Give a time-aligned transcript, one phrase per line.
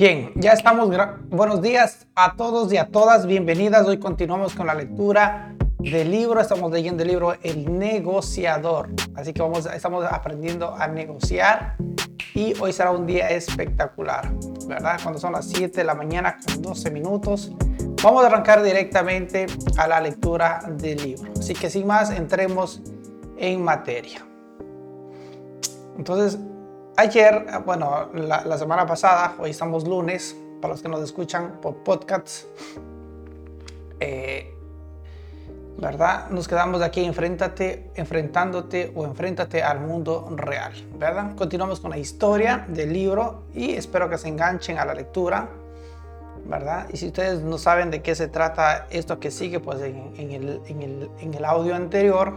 [0.00, 0.88] Bien, ya estamos.
[1.28, 3.26] Buenos días a todos y a todas.
[3.26, 3.86] Bienvenidas.
[3.86, 6.40] Hoy continuamos con la lectura del libro.
[6.40, 8.88] Estamos leyendo el libro El negociador.
[9.14, 11.76] Así que vamos, estamos aprendiendo a negociar
[12.32, 14.32] y hoy será un día espectacular,
[14.66, 14.98] ¿verdad?
[15.02, 17.52] Cuando son las 7 de la mañana con 12 minutos.
[18.02, 19.44] Vamos a arrancar directamente
[19.76, 21.30] a la lectura del libro.
[21.38, 22.80] Así que sin más, entremos
[23.36, 24.24] en materia.
[25.98, 26.38] Entonces,
[26.96, 32.46] Ayer, bueno, la, semana pasada, hoy estamos lunes, para los que nos escuchan por podcasts,
[34.00, 34.54] eh,
[35.78, 36.28] ¿verdad?
[36.28, 41.34] Nos quedamos aquí, enfréntate, enfrentándote o enfréntate al mundo real, ¿verdad?
[41.36, 45.48] Continuamos con la historia del libro y espero que se enganchen a la lectura,
[46.44, 46.86] ¿verdad?
[46.92, 50.60] Y si ustedes no saben de qué se trata esto que sigue, pues en, el,
[50.66, 52.34] en el, audio anterior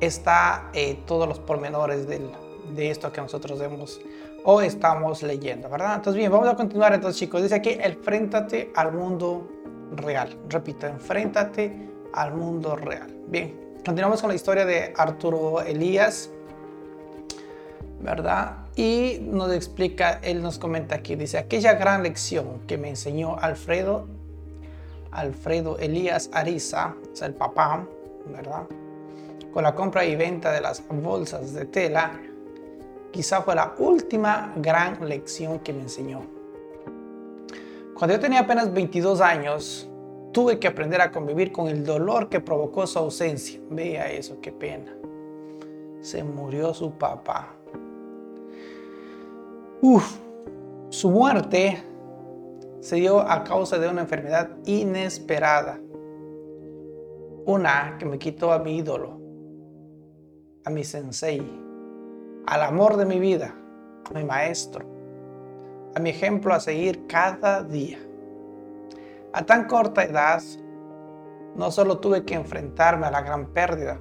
[0.00, 2.30] está eh, todos los pormenores del
[2.74, 4.00] de esto que nosotros vemos
[4.44, 5.96] o estamos leyendo, ¿verdad?
[5.96, 7.42] Entonces, bien, vamos a continuar entonces, chicos.
[7.42, 9.48] Dice aquí, enfréntate al mundo
[9.96, 10.38] real.
[10.48, 13.12] Repito, enfréntate al mundo real.
[13.26, 16.30] Bien, continuamos con la historia de Arturo Elías,
[18.00, 18.58] ¿verdad?
[18.76, 24.06] Y nos explica, él nos comenta aquí, dice, aquella gran lección que me enseñó Alfredo,
[25.10, 27.84] Alfredo Elías Ariza, es el papá,
[28.26, 28.62] ¿verdad?
[29.52, 32.20] Con la compra y venta de las bolsas de tela
[33.16, 36.20] quizá fue la última gran lección que me enseñó.
[37.94, 39.88] Cuando yo tenía apenas 22 años,
[40.32, 43.58] tuve que aprender a convivir con el dolor que provocó su ausencia.
[43.70, 44.94] Vea eso, qué pena.
[46.02, 47.54] Se murió su papá.
[49.80, 50.18] Uf,
[50.90, 51.82] su muerte
[52.80, 55.80] se dio a causa de una enfermedad inesperada.
[57.46, 59.18] Una que me quitó a mi ídolo,
[60.64, 61.65] a mi sensei,
[62.46, 63.54] al amor de mi vida,
[64.08, 64.86] a mi maestro,
[65.94, 67.98] a mi ejemplo a seguir cada día.
[69.32, 70.40] A tan corta edad,
[71.56, 73.98] no solo tuve que enfrentarme a la gran pérdida,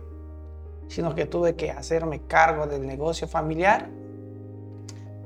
[0.88, 3.90] sino que tuve que hacerme cargo del negocio familiar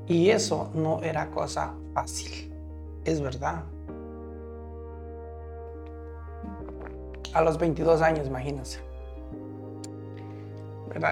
[0.08, 2.54] y eso no era cosa fácil,
[3.04, 3.64] es verdad.
[7.34, 8.80] A los 22 años, imagínense.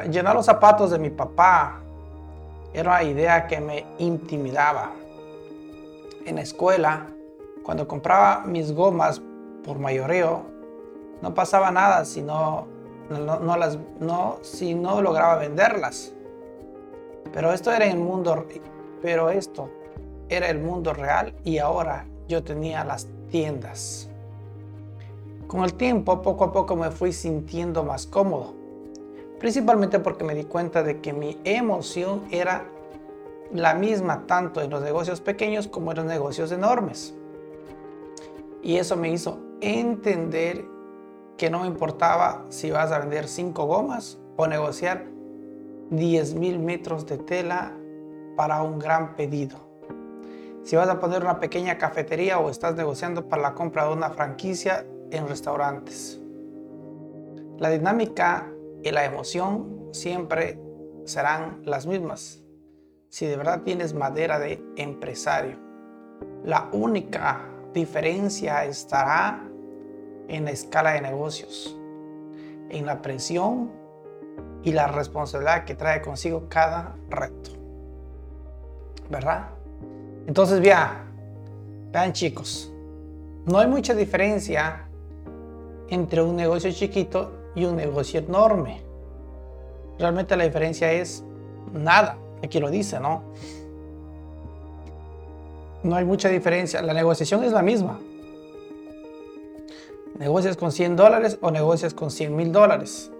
[0.10, 1.84] Llenar los zapatos de mi papá
[2.74, 4.92] era una idea que me intimidaba.
[6.26, 7.08] En la escuela,
[7.64, 9.22] cuando compraba mis gomas
[9.64, 10.44] por mayoreo,
[11.22, 12.68] no pasaba nada si no,
[13.10, 16.14] no, las, no, si no lograba venderlas.
[17.34, 18.46] Pero esto era el mundo,
[19.02, 19.70] pero esto
[20.30, 24.10] era el mundo real y ahora yo tenía las tiendas.
[25.48, 28.57] Con el tiempo, poco a poco me fui sintiendo más cómodo
[29.40, 32.66] principalmente porque me di cuenta de que mi emoción era
[33.54, 37.14] la misma tanto en los negocios pequeños como en los negocios enormes.
[38.62, 40.66] Y eso me hizo entender
[41.38, 45.06] que no me importaba si vas a vender cinco gomas o negociar
[45.92, 47.74] 10 mil metros de tela
[48.36, 49.58] para un gran pedido.
[50.64, 54.10] Si vas a poner una pequeña cafetería o estás negociando para la compra de una
[54.10, 56.20] franquicia en restaurantes.
[57.58, 58.52] La dinámica
[58.88, 60.58] y la emoción siempre
[61.06, 62.42] serán las mismas.
[63.10, 65.58] Si de verdad tienes madera de empresario,
[66.44, 67.42] la única
[67.74, 69.44] diferencia estará
[70.28, 71.78] en la escala de negocios,
[72.70, 73.72] en la presión
[74.64, 77.52] y la responsabilidad que trae consigo cada reto.
[79.10, 79.50] ¿Verdad?
[80.28, 81.12] Entonces, vean,
[81.92, 82.72] vean chicos,
[83.46, 84.88] no hay mucha diferencia
[85.90, 88.84] entre un negocio chiquito y un negocio enorme.
[89.98, 91.24] Realmente la diferencia es
[91.74, 92.16] nada.
[92.44, 93.24] Aquí lo dice, ¿no?
[95.82, 96.84] No hay mucha diferencia.
[96.84, 98.00] La negociación es la misma.
[100.20, 103.12] Negocias con 100 dólares o negocias con 100 mil dólares.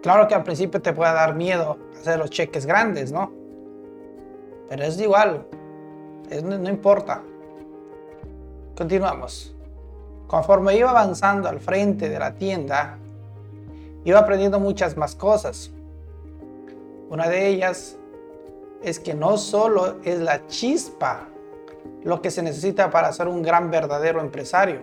[0.00, 3.32] Claro que al principio te puede dar miedo hacer los cheques grandes, ¿no?
[4.68, 5.44] Pero es igual.
[6.44, 7.20] no, no importa.
[8.76, 9.56] Continuamos.
[10.28, 12.98] Conforme iba avanzando al frente de la tienda,
[14.04, 15.70] iba aprendiendo muchas más cosas.
[17.08, 17.96] Una de ellas
[18.82, 21.28] es que no solo es la chispa
[22.02, 24.80] lo que se necesita para ser un gran verdadero empresario.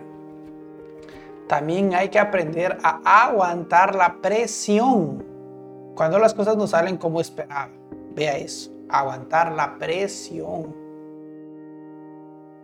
[1.48, 5.24] También hay que aprender a aguantar la presión
[5.94, 7.70] cuando las cosas no salen como esperaba.
[8.14, 10.74] Vea eso, aguantar la presión.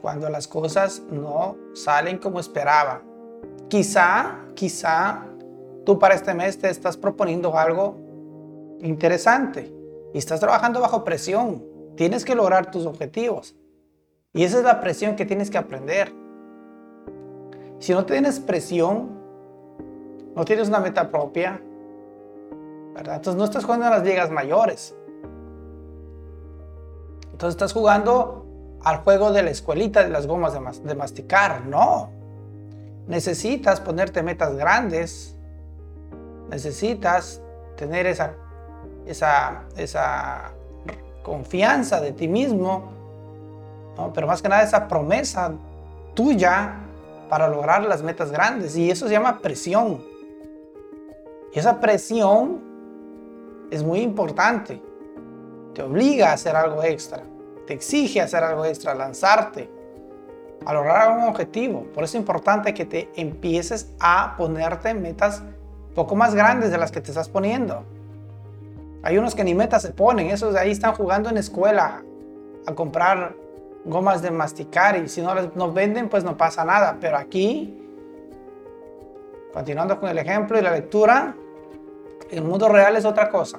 [0.00, 3.02] Cuando las cosas no salen como esperaba.
[3.68, 5.26] Quizá, quizá
[5.88, 7.96] tú para este mes te estás proponiendo algo
[8.82, 9.72] interesante
[10.12, 11.64] y estás trabajando bajo presión.
[11.96, 13.56] Tienes que lograr tus objetivos.
[14.34, 16.12] Y esa es la presión que tienes que aprender.
[17.78, 19.18] Si no tienes presión,
[20.36, 21.58] no tienes una meta propia,
[22.94, 23.16] ¿verdad?
[23.16, 24.94] Entonces no estás jugando en las ligas mayores.
[27.32, 28.44] Entonces estás jugando
[28.84, 31.64] al juego de la escuelita de las gomas de, masticar.
[31.64, 32.10] No.
[33.06, 35.37] Necesitas ponerte metas grandes.
[36.48, 37.40] Necesitas
[37.76, 38.34] tener esa,
[39.06, 40.52] esa, esa
[41.22, 42.92] confianza de ti mismo.
[44.14, 45.52] Pero más que nada esa promesa
[46.14, 46.74] tuya
[47.28, 48.76] para lograr las metas grandes.
[48.76, 50.02] Y eso se llama presión.
[51.52, 52.60] Y esa presión
[53.70, 54.80] es muy importante.
[55.74, 57.22] Te obliga a hacer algo extra.
[57.66, 59.68] Te exige hacer algo extra, lanzarte
[60.64, 61.84] a lograr un objetivo.
[61.94, 65.42] Por eso es importante que te empieces a ponerte metas
[65.98, 67.82] poco más grandes de las que te estás poniendo.
[69.02, 72.04] Hay unos que ni metas se ponen, esos de ahí están jugando en escuela
[72.66, 73.34] a comprar
[73.84, 76.98] gomas de masticar y si no las no venden pues no pasa nada.
[77.00, 77.76] Pero aquí,
[79.52, 81.34] continuando con el ejemplo y la lectura,
[82.30, 83.58] el mundo real es otra cosa.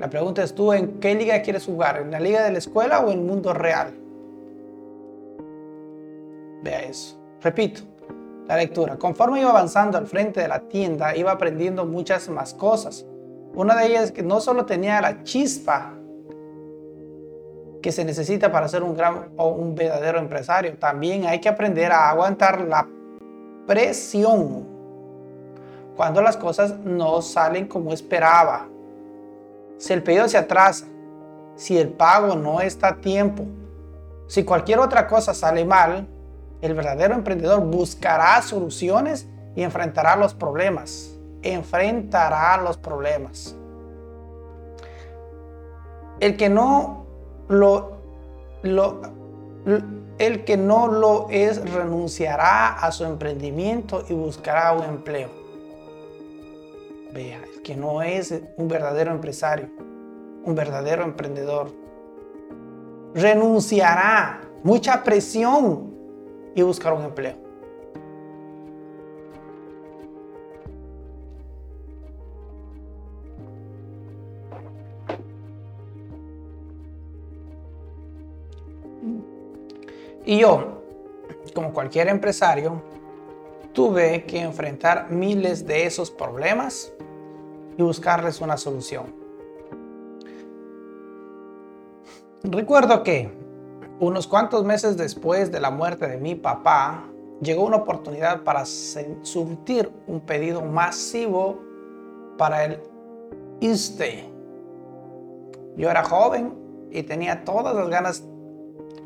[0.00, 1.98] La pregunta es tú, ¿en qué liga quieres jugar?
[1.98, 3.94] ¿En la liga de la escuela o en el mundo real?
[6.64, 7.16] Vea eso.
[7.40, 7.82] Repito,
[8.46, 8.96] la lectura.
[8.96, 13.06] Conforme iba avanzando al frente de la tienda, iba aprendiendo muchas más cosas.
[13.54, 15.92] Una de ellas es que no solo tenía la chispa
[17.82, 21.90] que se necesita para ser un gran o un verdadero empresario, también hay que aprender
[21.92, 22.86] a aguantar la
[23.66, 24.66] presión
[25.96, 28.66] cuando las cosas no salen como esperaba.
[29.76, 30.86] Si el pedido se atrasa,
[31.56, 33.44] si el pago no está a tiempo,
[34.26, 36.06] si cualquier otra cosa sale mal,
[36.62, 41.12] el verdadero emprendedor buscará soluciones y enfrentará los problemas.
[41.42, 43.56] Enfrentará los problemas.
[46.20, 47.04] El que no
[47.48, 47.98] lo,
[50.18, 55.30] el que no lo es renunciará a su emprendimiento y buscará un empleo.
[57.12, 59.68] Vea, el que no es un verdadero empresario,
[60.44, 61.72] un verdadero emprendedor,
[63.14, 65.91] renunciará mucha presión
[66.54, 67.36] y buscar un empleo.
[80.24, 80.82] Y yo,
[81.54, 82.80] como cualquier empresario,
[83.72, 86.92] tuve que enfrentar miles de esos problemas
[87.76, 89.06] y buscarles una solución.
[92.44, 93.41] Recuerdo que
[94.00, 97.04] unos cuantos meses después de la muerte de mi papá,
[97.40, 101.60] llegó una oportunidad para surtir un pedido masivo
[102.38, 102.80] para el
[103.60, 104.30] ISTE.
[105.76, 106.54] Yo era joven
[106.90, 108.24] y tenía todas las ganas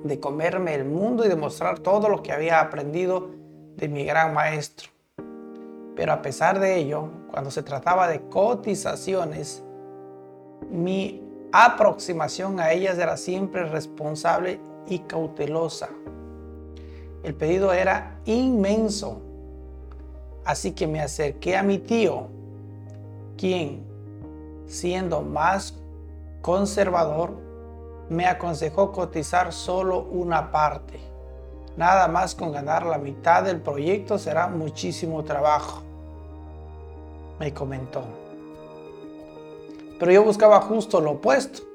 [0.05, 3.31] de comerme el mundo y demostrar todo lo que había aprendido
[3.77, 4.91] de mi gran maestro.
[5.95, 9.63] Pero a pesar de ello, cuando se trataba de cotizaciones,
[10.71, 11.23] mi
[11.53, 15.89] aproximación a ellas era siempre responsable y cautelosa.
[17.23, 19.21] El pedido era inmenso,
[20.45, 22.29] así que me acerqué a mi tío,
[23.37, 23.85] quien,
[24.67, 25.75] siendo más
[26.41, 27.33] conservador,
[28.09, 31.01] me aconsejó cotizar solo una parte.
[31.77, 35.83] Nada más con ganar la mitad del proyecto será muchísimo trabajo,
[37.39, 38.03] me comentó.
[39.99, 41.66] Pero yo buscaba justo lo opuesto.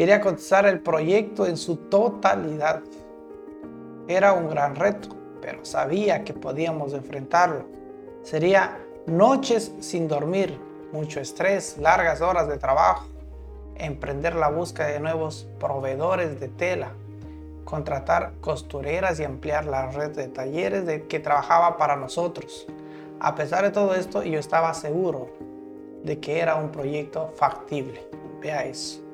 [0.00, 2.80] Quería cotizar el proyecto en su totalidad.
[4.08, 5.10] Era un gran reto,
[5.42, 7.66] pero sabía que podíamos enfrentarlo.
[8.22, 10.58] Sería noches sin dormir,
[10.90, 13.08] mucho estrés, largas horas de trabajo,
[13.76, 16.92] emprender la búsqueda de nuevos proveedores de tela,
[17.66, 22.66] contratar costureras y ampliar la red de talleres de que trabajaba para nosotros.
[23.20, 25.28] A pesar de todo esto, yo estaba seguro
[26.02, 28.02] de que era un proyecto factible.
[28.40, 29.09] Vea eso.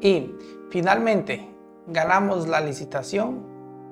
[0.00, 0.34] Y
[0.70, 1.48] finalmente
[1.86, 3.44] ganamos la licitación,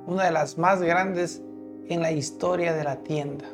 [0.07, 1.43] una de las más grandes
[1.88, 3.47] en la historia de la tienda.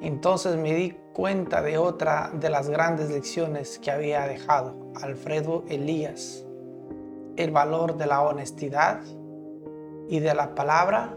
[0.00, 6.44] Entonces me di cuenta de otra de las grandes lecciones que había dejado Alfredo Elías
[7.36, 9.00] el valor de la honestidad
[10.08, 11.16] y de la palabra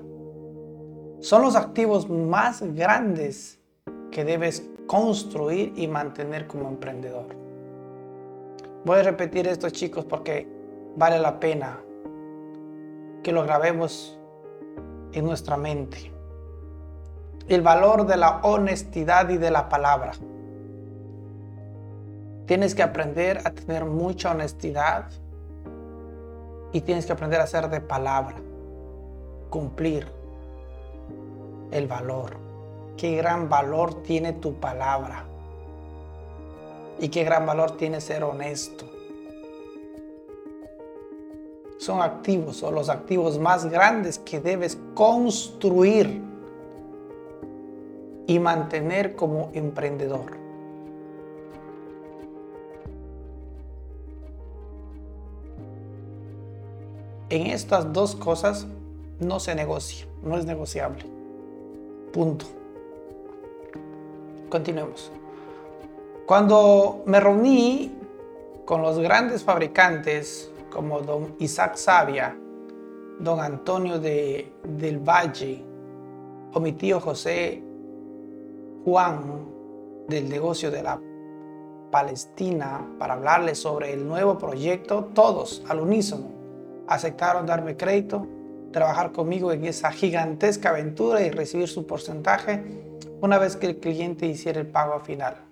[1.20, 3.60] son los activos más grandes
[4.12, 7.47] que debes construir y mantener como emprendedor.
[8.86, 10.48] Voy a repetir esto chicos porque
[10.96, 11.80] vale la pena
[13.24, 14.18] que lo grabemos
[15.12, 16.12] en nuestra mente.
[17.48, 20.14] El valor de la honestidad y de la palabra.
[22.46, 25.10] Tienes que aprender a tener mucha honestidad
[26.72, 28.38] y tienes que aprender a hacer de palabra,
[29.50, 30.08] cumplir
[31.72, 32.38] el valor.
[32.96, 35.27] Qué gran valor tiene tu palabra.
[37.00, 38.86] Y qué gran valor tiene ser honesto.
[41.78, 46.22] Son activos o los activos más grandes que debes construir
[48.26, 50.38] y mantener como emprendedor.
[57.30, 58.68] En estas dos cosas
[59.20, 61.06] no se negocia, no es negociable.
[62.12, 62.46] Punto.
[64.50, 65.12] Continuemos.
[66.28, 67.90] Cuando me reuní
[68.66, 72.38] con los grandes fabricantes como don Isaac Sabia,
[73.18, 75.64] don Antonio de, del Valle
[76.54, 77.64] o mi tío José
[78.84, 79.46] Juan
[80.10, 81.00] del negocio de la
[81.92, 86.26] Palestina para hablarles sobre el nuevo proyecto, todos al unísono
[86.90, 88.28] aceptaron darme crédito,
[88.74, 92.66] trabajar conmigo en esa gigantesca aventura y recibir su porcentaje
[93.22, 95.47] una vez que el cliente hiciera el pago final.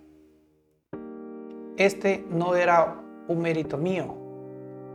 [1.76, 4.14] Este no era un mérito mío,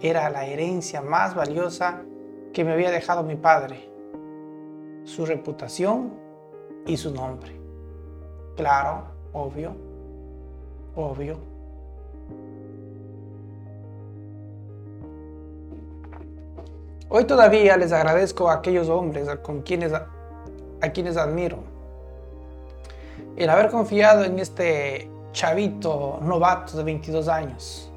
[0.02, 2.02] era la herencia más valiosa
[2.54, 3.88] que me había dejado mi padre,
[5.04, 6.12] su reputación
[6.88, 7.52] y su nombre.
[8.56, 9.76] Claro, obvio,
[10.96, 11.38] obvio.
[17.10, 21.60] Hoy todavía les agradezco a aquellos hombres con quienes, a quienes admiro.
[23.36, 27.92] El haber confiado en este chavito novato de 22 años.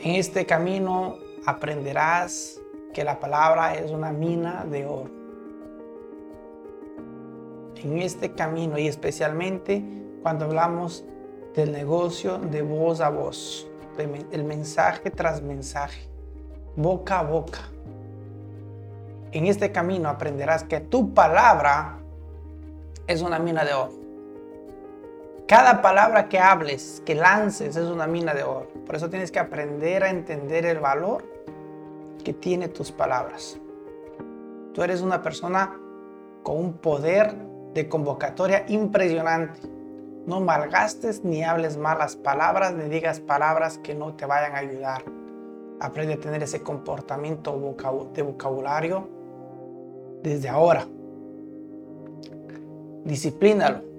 [0.00, 2.60] En este camino aprenderás
[2.94, 5.10] que la palabra es una mina de oro.
[7.76, 9.82] En este camino y especialmente
[10.22, 11.04] cuando hablamos
[11.54, 13.66] del negocio de voz a voz,
[14.32, 16.08] el mensaje tras mensaje
[16.76, 17.60] boca a boca.
[19.32, 21.98] En este camino aprenderás que tu palabra
[23.06, 23.99] es una mina de oro.
[25.50, 28.68] Cada palabra que hables, que lances, es una mina de oro.
[28.86, 31.24] Por eso tienes que aprender a entender el valor
[32.22, 33.58] que tiene tus palabras.
[34.72, 35.76] Tú eres una persona
[36.44, 37.34] con un poder
[37.74, 39.58] de convocatoria impresionante.
[40.24, 45.02] No malgastes ni hables malas palabras ni digas palabras que no te vayan a ayudar.
[45.80, 47.50] Aprende a tener ese comportamiento
[48.14, 49.08] de vocabulario
[50.22, 50.86] desde ahora.
[53.04, 53.89] Disciplínalo.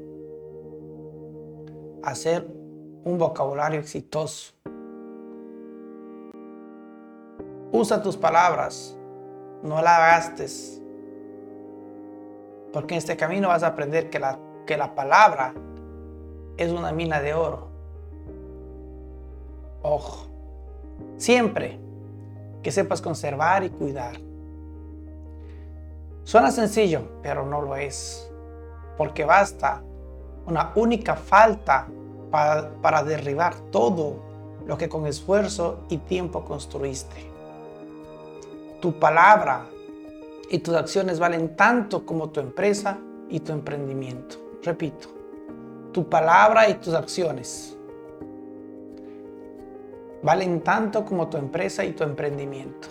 [2.03, 2.47] Hacer
[3.03, 4.53] un vocabulario exitoso.
[7.71, 8.97] Usa tus palabras,
[9.63, 10.81] no la gastes.
[12.73, 15.53] Porque en este camino vas a aprender que la, que la palabra
[16.57, 17.67] es una mina de oro.
[19.81, 20.27] Ojo.
[21.17, 21.79] Siempre
[22.61, 24.19] que sepas conservar y cuidar.
[26.23, 28.31] Suena sencillo, pero no lo es.
[28.97, 29.81] Porque basta
[30.45, 31.87] una única falta
[32.31, 34.15] para, derribar todo
[34.65, 37.29] lo que con esfuerzo y tiempo construiste.
[38.79, 39.65] Tu palabra
[40.49, 42.97] y tus acciones valen tanto como tu empresa
[43.29, 44.37] y tu emprendimiento.
[44.63, 45.09] Repito,
[45.91, 47.77] tu palabra y tus acciones
[50.23, 52.87] valen tanto como tu empresa y tu emprendimiento.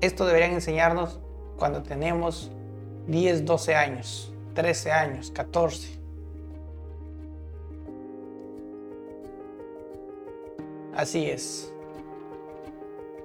[0.00, 1.20] Esto deberían enseñarnos
[1.56, 2.50] cuando tenemos
[3.06, 6.05] 10, 12 años, 13 años, 14.
[10.96, 11.72] Así es.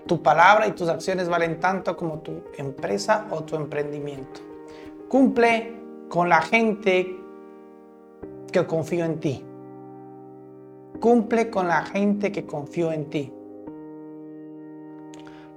[0.05, 4.41] Tu palabra y tus acciones valen tanto como tu empresa o tu emprendimiento.
[5.07, 5.73] Cumple
[6.09, 7.17] con la gente
[8.51, 9.45] que confío en ti.
[10.99, 13.33] Cumple con la gente que confió en ti,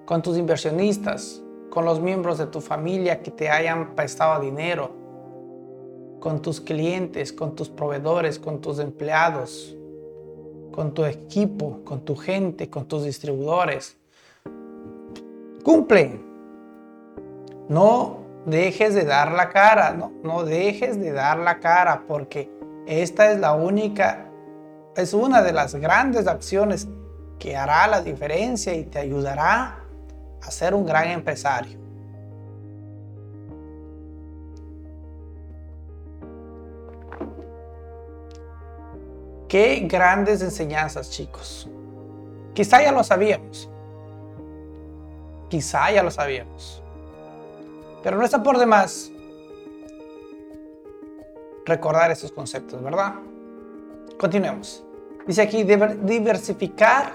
[0.06, 4.92] con tus inversionistas, con los miembros de tu familia que te hayan prestado dinero,
[6.21, 9.76] con tus clientes, con tus proveedores, con tus empleados,
[10.75, 13.97] con tu equipo, con tu gente, con tus distribuidores.
[15.62, 16.21] Cumple.
[17.69, 22.50] No dejes de dar la cara, no, no dejes de dar la cara porque
[22.87, 24.31] esta es la única
[24.97, 26.88] es una de las grandes acciones
[27.38, 29.78] que hará la diferencia y te ayudará
[30.43, 31.78] a ser un gran empresario.
[39.55, 41.69] Qué grandes enseñanzas, chicos.
[42.55, 43.71] Quizá ya lo sabíamos.
[45.49, 46.83] Quizá ya lo sabíamos.
[48.03, 49.13] Pero no está por demás
[51.65, 53.15] recordar esos conceptos, ¿verdad?
[54.19, 54.83] Continuemos.
[55.25, 57.13] Dice aquí, diversificar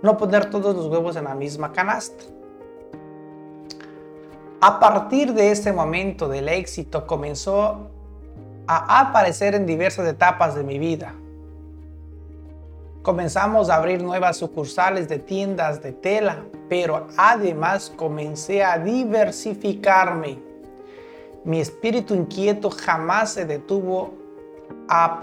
[0.00, 2.24] no poner todos los huevos en la misma canasta.
[4.62, 7.90] A partir de ese momento del éxito comenzó
[8.66, 11.14] a aparecer en diversas etapas de mi vida.
[13.06, 20.40] Comenzamos a abrir nuevas sucursales de tiendas de tela, pero además comencé a diversificarme.
[21.44, 24.12] Mi espíritu inquieto jamás se detuvo
[24.88, 25.20] a,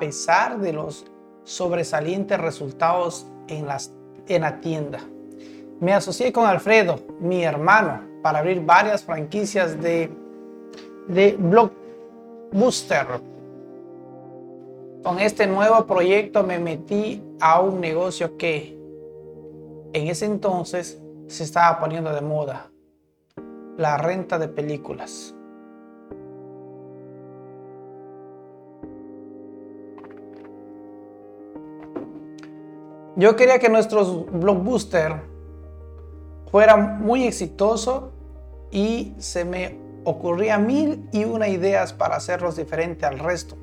[0.00, 1.04] pesar de los
[1.44, 3.66] sobresalientes resultados en,
[4.26, 5.00] en la tienda.
[5.80, 10.10] Me asocié con Alfredo, mi hermano, para abrir varias franquicias de,
[11.08, 13.06] de Blockbuster.
[15.02, 18.76] Con este nuevo proyecto me metí a un negocio que
[19.92, 22.70] en ese entonces se estaba poniendo de moda,
[23.76, 25.34] la renta de películas.
[33.14, 35.22] Yo quería que nuestros blockbuster
[36.50, 38.12] fuera muy exitoso
[38.70, 43.56] y se me ocurría mil y una ideas para hacerlos diferente al resto.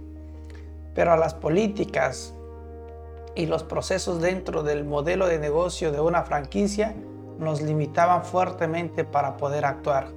[0.95, 2.33] Pero a las políticas
[3.35, 6.95] y los procesos dentro del modelo de negocio de una franquicia
[7.37, 10.07] nos limitaban fuertemente para poder actuar.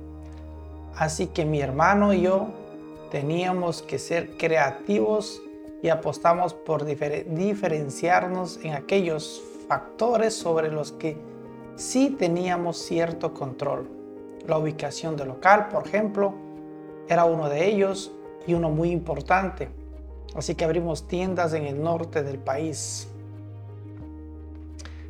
[0.96, 2.48] Así que mi hermano y yo
[3.10, 5.42] teníamos que ser creativos
[5.82, 11.16] y apostamos por diferenciarnos en aquellos factores sobre los que
[11.76, 13.88] sí teníamos cierto control.
[14.46, 16.34] La ubicación del local, por ejemplo,
[17.08, 18.12] era uno de ellos
[18.46, 19.68] y uno muy importante.
[20.38, 23.08] Así que abrimos tiendas en el norte del país.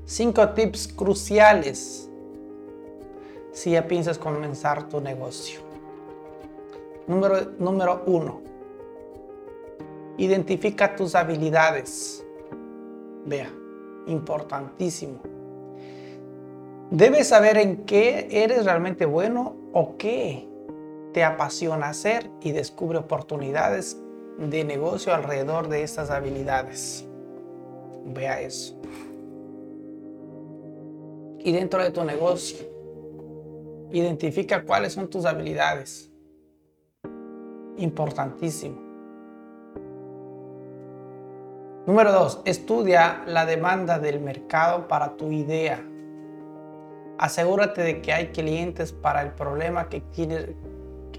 [0.07, 2.09] Cinco tips cruciales
[3.53, 5.61] si ya piensas comenzar tu negocio.
[7.07, 8.49] Número, número uno,
[10.19, 12.27] Identifica tus habilidades.
[13.25, 13.49] Vea,
[14.09, 15.21] importantísimo.
[16.91, 20.49] Debes saber en qué eres realmente bueno o qué
[21.13, 23.97] te apasiona hacer y descubre oportunidades
[24.39, 27.05] de negocio alrededor de estas habilidades.
[28.05, 28.81] Vea eso.
[31.41, 32.59] Y dentro de tu negocio,
[33.91, 36.11] identifica cuáles son tus habilidades.
[37.77, 38.89] Importantísimo.
[41.87, 45.83] Número dos, estudia la demanda del mercado para tu idea.
[47.19, 50.51] Asegúrate de que hay clientes para el problema que tienes.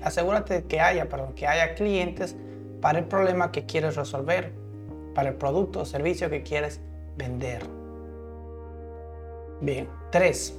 [0.03, 2.36] Asegúrate de que haya, perdón, que haya clientes
[2.81, 4.53] para el problema que quieres resolver,
[5.13, 6.79] para el producto o servicio que quieres
[7.17, 7.63] vender.
[9.61, 10.57] Bien, tres.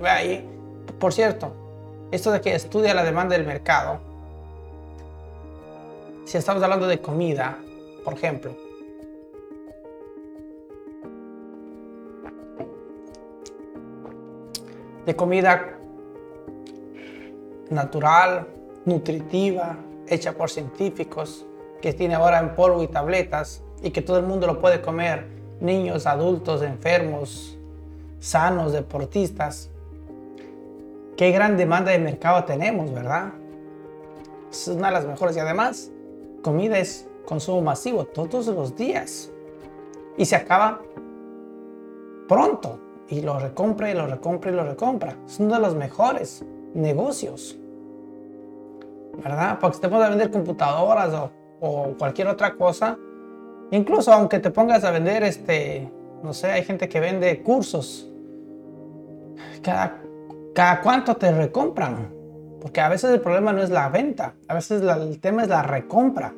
[0.00, 0.46] Ahí,
[0.98, 1.52] por cierto,
[2.10, 4.00] esto de que estudia la demanda del mercado,
[6.24, 7.58] si estamos hablando de comida,
[8.04, 8.54] por ejemplo.
[15.06, 15.78] De comida
[17.70, 18.46] natural,
[18.88, 19.76] nutritiva,
[20.08, 21.46] hecha por científicos,
[21.80, 25.26] que tiene ahora en polvo y tabletas y que todo el mundo lo puede comer,
[25.60, 27.56] niños, adultos, enfermos,
[28.18, 29.70] sanos, deportistas.
[31.16, 33.32] Qué gran demanda de mercado tenemos, ¿verdad?
[34.50, 35.92] Es una de las mejores y además
[36.42, 39.30] comida es consumo masivo todos los días.
[40.16, 40.80] Y se acaba
[42.26, 42.80] pronto.
[43.08, 45.16] Y lo recompra y lo recompra y lo recompra.
[45.26, 47.58] Es uno de los mejores negocios.
[49.22, 49.58] ¿Verdad?
[49.60, 52.96] Porque si te pones a vender computadoras o, o, cualquier otra cosa,
[53.70, 55.90] incluso aunque te pongas a vender, este,
[56.22, 58.10] no sé, hay gente que vende cursos.
[59.62, 60.00] Cada,
[60.54, 62.18] cada cuánto te recompran.
[62.60, 65.62] Porque a veces el problema no es la venta, a veces el tema es la
[65.62, 66.34] recompra.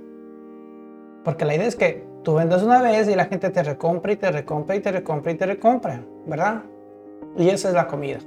[1.24, 4.16] Porque la idea es que tú vendas una vez y la gente te recompra y
[4.16, 6.62] te recompra y te recompra y te recompra, ¿verdad?
[7.36, 8.18] Y esa es la comida.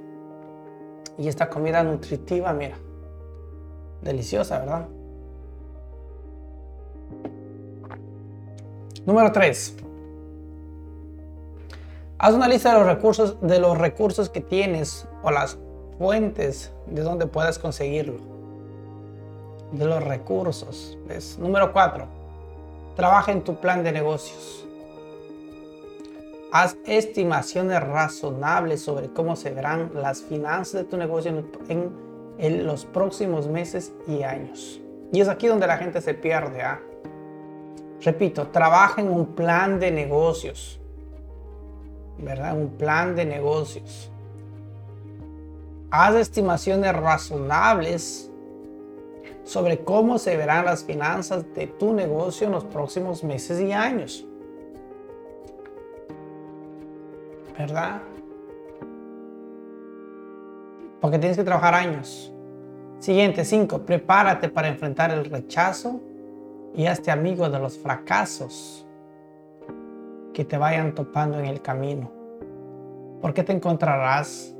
[1.17, 2.75] Y esta comida nutritiva, mira,
[4.03, 4.87] deliciosa, ¿verdad?
[9.05, 9.75] Número 3.
[12.17, 15.57] Haz una lista de los recursos, de los recursos que tienes o las
[15.97, 18.15] fuentes de donde puedas conseguirlo.
[19.71, 20.97] De los recursos.
[21.07, 21.37] ¿ves?
[21.39, 22.23] Número 4
[22.95, 24.65] Trabaja en tu plan de negocios.
[26.51, 31.91] Haz estimaciones razonables sobre cómo se verán las finanzas de tu negocio en,
[32.39, 34.81] los próximos meses y años.
[35.11, 36.61] Y es aquí donde la gente se pierde.
[36.61, 36.81] ¿ah?
[38.01, 40.79] Repito, trabaja en un plan de negocios.
[42.17, 42.57] ¿Verdad?
[42.57, 44.11] Un plan de negocios.
[45.91, 48.31] Haz estimaciones razonables
[49.43, 54.25] sobre cómo se verán las finanzas de tu negocio en los próximos meses y años.
[57.57, 58.01] ¿verdad?
[61.03, 62.33] Porque tienes que trabajar años.
[62.99, 63.79] Siguiente, 5.
[63.79, 65.99] Prepárate para enfrentar el rechazo
[66.73, 68.87] y hazte amigo de los fracasos
[70.33, 72.09] que te vayan topando en el camino.
[73.21, 74.55] Porque te encontrarás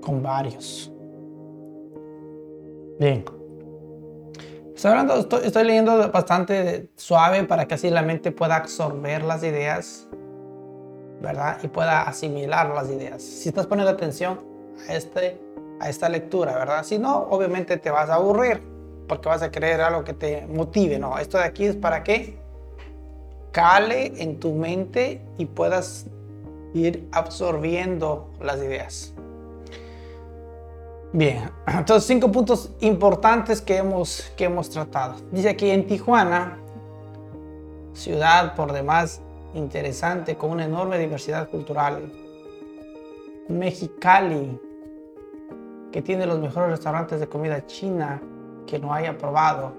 [0.00, 0.92] con varios.
[3.00, 3.24] Bien.
[4.76, 10.08] Estoy, hablando, estoy, leyendo bastante suave para que así la mente pueda absorber las ideas,
[11.20, 11.58] ¿verdad?
[11.64, 13.20] Y pueda asimilar las ideas.
[13.20, 14.49] Si estás poniendo atención
[14.88, 15.40] a, este,
[15.80, 16.84] a esta lectura, ¿verdad?
[16.84, 18.62] Si no, obviamente te vas a aburrir
[19.08, 20.98] porque vas a querer algo que te motive.
[20.98, 22.38] No, esto de aquí es para que
[23.52, 26.06] cale en tu mente y puedas
[26.74, 29.12] ir absorbiendo las ideas.
[31.12, 35.16] Bien, entonces cinco puntos importantes que hemos, que hemos tratado.
[35.32, 36.58] Dice aquí en Tijuana,
[37.94, 39.20] ciudad por demás
[39.54, 42.12] interesante con una enorme diversidad cultural.
[43.48, 44.60] Mexicali,
[45.92, 48.20] que tiene los mejores restaurantes de comida china
[48.66, 49.72] que no haya probado.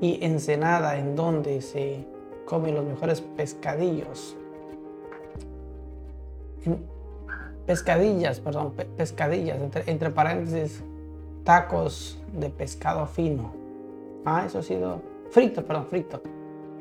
[0.00, 2.06] Y Ensenada, en donde se
[2.46, 4.36] comen los mejores pescadillos
[7.68, 10.82] pescadillas, perdón, pescadillas, entre, paréntesis,
[11.44, 13.52] tacos de pescado fino.
[14.24, 16.22] Ah, eso ha sido frito, perdón, frito.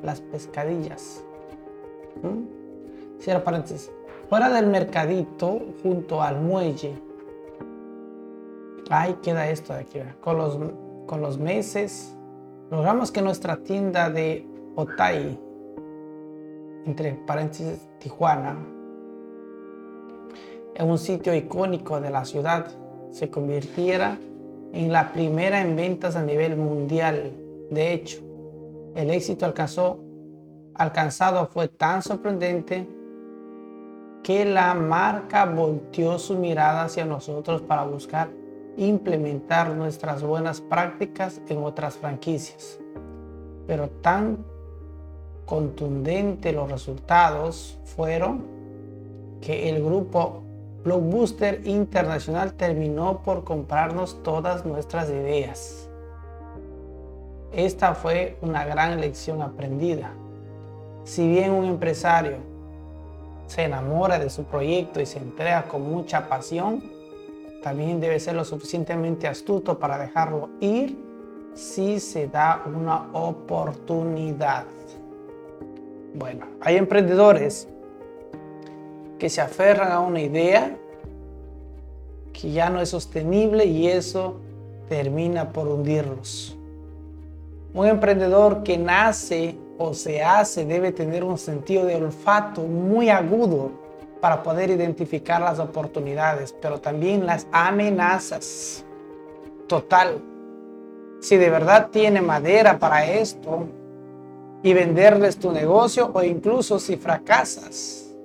[0.01, 1.21] Las pescadillas.
[2.23, 3.19] ¿Mm?
[3.19, 3.91] Cierra paréntesis.
[4.29, 6.93] Fuera del mercadito, junto al muelle.
[8.89, 9.99] Ahí queda esto de aquí.
[10.21, 10.57] Con los,
[11.05, 12.15] con los meses,
[12.71, 15.39] logramos que nuestra tienda de Otay,
[16.85, 18.55] entre paréntesis Tijuana,
[20.75, 22.67] en un sitio icónico de la ciudad,
[23.11, 24.17] se convirtiera
[24.73, 27.31] en la primera en ventas a nivel mundial.
[27.71, 28.21] De hecho,
[28.95, 29.51] el éxito
[30.75, 32.87] alcanzado fue tan sorprendente
[34.23, 38.29] que la marca volteó su mirada hacia nosotros para buscar
[38.77, 42.79] implementar nuestras buenas prácticas en otras franquicias.
[43.65, 44.45] Pero tan
[45.45, 48.45] contundentes los resultados fueron
[49.41, 50.43] que el grupo
[50.83, 55.89] Blockbuster Internacional terminó por comprarnos todas nuestras ideas.
[57.51, 60.11] Esta fue una gran lección aprendida.
[61.03, 62.37] Si bien un empresario
[63.47, 66.96] se enamora de su proyecto y se entrega con mucha pasión,
[67.67, 70.97] también debe ser lo suficientemente astuto para dejarlo ir
[71.53, 74.63] si se da una oportunidad.
[76.13, 77.67] Bueno, hay emprendedores
[79.19, 80.77] que se aferran a una idea
[82.31, 84.37] que ya no es sostenible y eso
[84.87, 86.57] termina por hundirlos.
[87.73, 93.86] Un emprendedor que nace o se hace debe tener un sentido de olfato muy agudo
[94.19, 98.85] para poder identificar las oportunidades, pero también las amenazas.
[99.67, 100.21] Total.
[101.19, 103.67] Si de verdad tiene madera para esto
[104.63, 108.15] y venderles tu negocio o incluso si fracasas,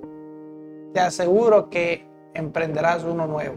[0.93, 3.55] te aseguro que emprenderás uno nuevo.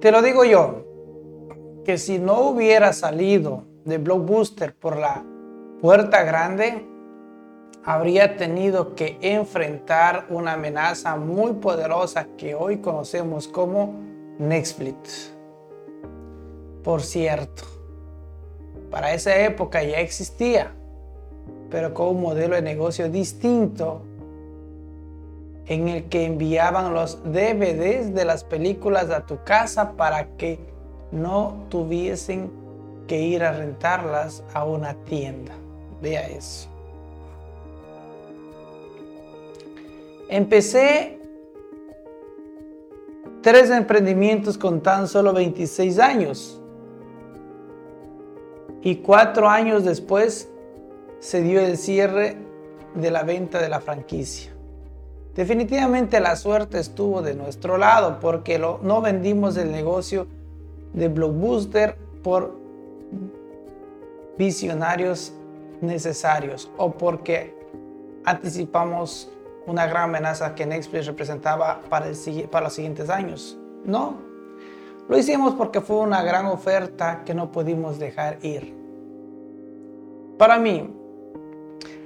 [0.00, 0.86] Te lo digo yo,
[1.84, 5.24] que si no hubiera salido de Blockbuster por la
[5.80, 6.86] puerta grande,
[7.84, 13.94] habría tenido que enfrentar una amenaza muy poderosa que hoy conocemos como
[14.38, 15.34] Netflix.
[16.84, 17.62] Por cierto,
[18.90, 20.72] para esa época ya existía,
[21.70, 24.02] pero con un modelo de negocio distinto
[25.66, 30.58] en el que enviaban los DVDs de las películas a tu casa para que
[31.12, 32.50] no tuviesen
[33.18, 35.52] ir a rentarlas a una tienda.
[36.00, 36.68] Vea eso.
[40.28, 41.18] Empecé
[43.42, 46.60] tres emprendimientos con tan solo 26 años
[48.82, 50.48] y cuatro años después
[51.18, 52.36] se dio el cierre
[52.94, 54.52] de la venta de la franquicia.
[55.34, 60.26] Definitivamente la suerte estuvo de nuestro lado porque no vendimos el negocio
[60.92, 62.59] de Blockbuster por
[64.40, 65.34] visionarios
[65.82, 67.54] necesarios o porque
[68.24, 69.30] anticipamos
[69.66, 72.06] una gran amenaza que Netflix representaba para,
[72.50, 73.58] para los siguientes años.
[73.84, 74.14] No,
[75.10, 78.74] lo hicimos porque fue una gran oferta que no pudimos dejar ir.
[80.38, 80.90] Para mí,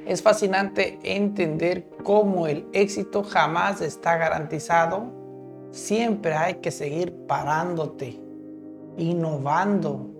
[0.04, 5.04] es fascinante entender cómo el éxito jamás está garantizado.
[5.70, 8.20] Siempre hay que seguir parándote,
[8.96, 10.10] innovando,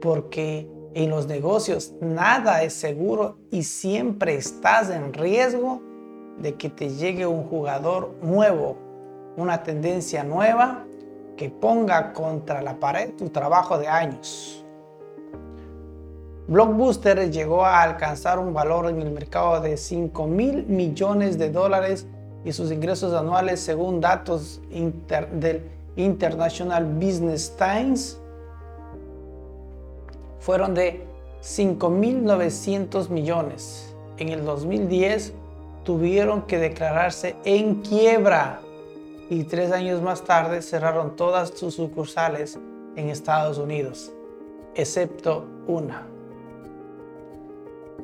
[0.00, 5.80] porque En los negocios nada es seguro y siempre estás en riesgo
[6.38, 8.76] de que te llegue un jugador nuevo,
[9.36, 10.84] una tendencia nueva
[11.36, 14.64] que ponga contra la pared tu trabajo de años.
[16.48, 22.08] Blockbuster llegó a alcanzar un valor en el mercado de 5 mil millones de dólares
[22.44, 25.62] y sus ingresos anuales, según datos del
[25.94, 28.20] International Business Times,
[30.40, 31.06] fueron de
[31.42, 33.94] 5.900 millones.
[34.18, 35.32] En el 2010
[35.84, 38.60] tuvieron que declararse en quiebra
[39.30, 42.58] y tres años más tarde cerraron todas sus sucursales
[42.96, 44.12] en Estados Unidos,
[44.74, 46.06] excepto una.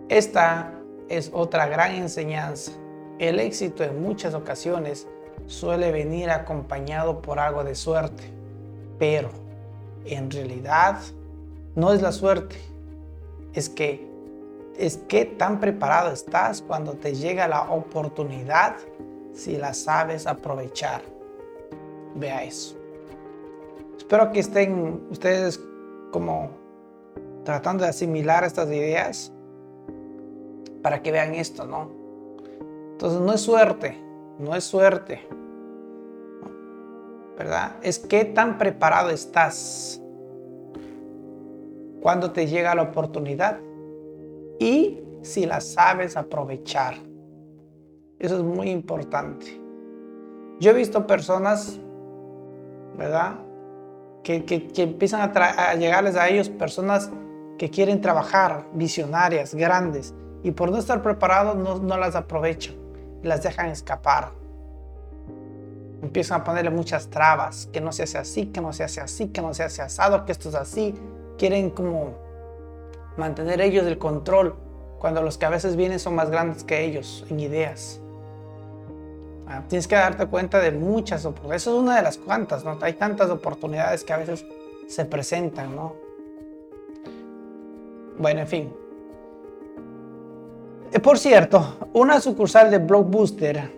[0.09, 0.73] Esta
[1.09, 2.73] es otra gran enseñanza.
[3.19, 5.09] El éxito en muchas ocasiones
[5.47, 8.31] suele venir acompañado por algo de suerte,
[8.99, 9.31] pero
[10.05, 10.99] en realidad
[11.77, 12.57] no es la suerte,
[13.53, 14.07] es que
[14.79, 18.77] es que tan preparado estás cuando te llega la oportunidad
[19.33, 21.03] si la sabes aprovechar.
[22.15, 22.77] Vea eso.
[23.97, 25.61] Espero que estén ustedes
[26.13, 26.51] como
[27.45, 29.33] tratando de asimilar estas ideas
[30.83, 31.91] para que vean esto, ¿no?
[32.93, 33.99] Entonces no es suerte,
[34.39, 35.27] no es suerte,
[37.39, 37.77] ¿verdad?
[37.83, 40.01] Es que tan preparado estás
[42.07, 43.59] cuando te llega la oportunidad
[44.61, 46.95] y si la sabes aprovechar.
[48.21, 49.61] Eso es muy importante.
[50.61, 51.81] Yo he visto personas,
[52.97, 53.41] ¿verdad?
[54.23, 57.11] Que, empiezan a, llegarles a ellos personas
[57.59, 60.15] que quieren trabajar, visionarias, grandes,
[60.45, 62.77] y por no estar preparados no, no las aprovechan,
[63.25, 64.31] las dejan escapar.
[66.03, 69.27] Empiezan a ponerle muchas trabas, que no se hace así, que no se hace así,
[69.27, 70.95] que no se hace asado, que esto es así,
[71.39, 72.15] quieren como
[73.17, 74.55] mantener ellos el control
[74.99, 78.01] cuando los que a veces vienen son más grandes que ellos en ideas.
[79.47, 81.63] Ah, tienes que darte cuenta de muchas oportunidades.
[81.63, 82.77] Eso es una de las cuantas, ¿no?
[82.81, 84.45] Hay tantas oportunidades que a veces
[84.89, 85.95] se presentan, ¿no?
[88.19, 88.73] Bueno, en fin.
[90.93, 93.71] Eh, por cierto, una sucursal de Blockbuster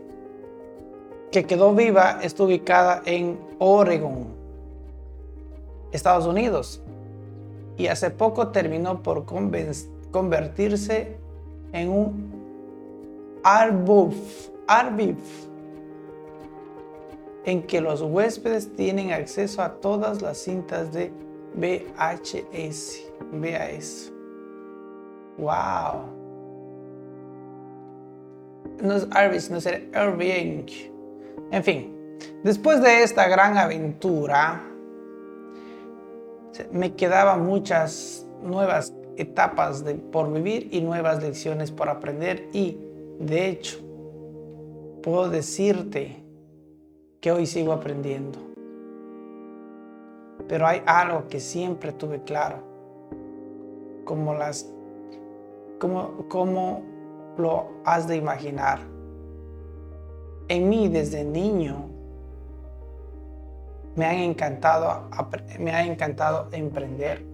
[1.31, 4.29] que quedó viva está ubicada en Oregon,
[5.93, 6.81] Estados Unidos
[7.79, 11.17] y hace poco terminó por convertirse
[11.73, 12.39] en un
[13.45, 15.17] Arbuf, Arbif,
[17.45, 21.13] en que los huéspedes tienen acceso a todas las cintas de
[21.55, 23.07] VHS.
[23.43, 24.13] Eso.
[25.39, 26.19] ¡Wow!
[28.83, 30.69] No es Arbis, no es Airbnb.
[31.53, 34.63] En fin, después de esta gran aventura,
[36.73, 42.79] me quedaban muchas nuevas etapas de, por vivir y nuevas lecciones por aprender y
[43.19, 43.79] de hecho
[45.03, 46.23] puedo decirte
[47.21, 48.39] que hoy sigo aprendiendo.
[50.47, 52.63] Pero hay algo que siempre tuve claro,
[54.05, 54.71] como las
[55.79, 56.83] como, como
[57.37, 58.81] lo has de imaginar.
[60.49, 61.98] En mí desde niño
[63.99, 65.03] me han encantado,
[65.59, 67.25] me ha encantado emprender.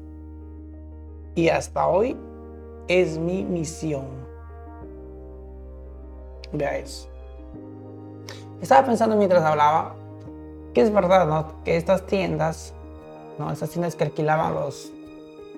[1.35, 2.17] Y hasta hoy
[2.89, 4.07] es mi misión.
[6.53, 7.09] Vea eso.
[8.63, 9.95] Estaba pensando mientras hablaba
[10.73, 11.47] que es verdad.
[11.65, 12.73] Que estas tiendas,
[13.39, 13.53] ¿no?
[13.53, 14.91] Estas tiendas que alquilaban los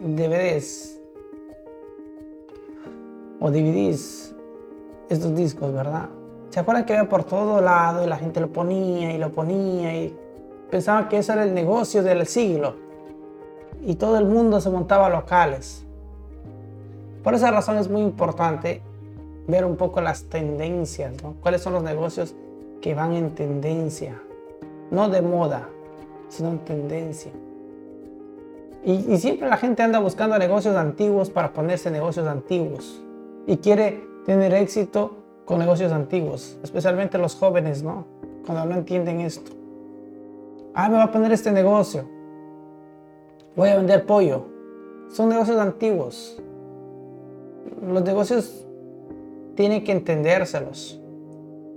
[0.01, 0.99] DVDs
[3.39, 4.35] o DVDs,
[5.09, 6.09] estos discos, ¿verdad?
[6.51, 9.95] ¿Se acuerdan que había por todo lado y la gente lo ponía y lo ponía
[9.95, 10.26] y
[10.71, 12.75] Pensaban que ese era el negocio del siglo
[13.85, 15.85] y todo el mundo se montaba locales.
[17.23, 18.83] Por esa razón es muy importante
[19.47, 22.35] ver un poco las tendencias, cuáles son los negocios
[22.81, 24.21] que van en tendencia,
[24.91, 25.69] no de moda,
[26.29, 27.31] sino en tendencia.
[28.85, 33.03] Y, y, siempre la gente anda buscando negocios antiguos para ponerse negocios antiguos
[33.45, 38.05] y quiere tener éxito con negocios antiguos, especialmente los jóvenes, ¿no?
[38.45, 39.66] Cuando no entienden esto
[40.77, 42.09] ah, me voy a poner este negocio,
[43.57, 44.47] voy a vender pollo.
[45.09, 46.41] Son negocios antiguos.
[47.83, 48.67] Los negocios
[49.55, 51.01] tienen que entendérselos.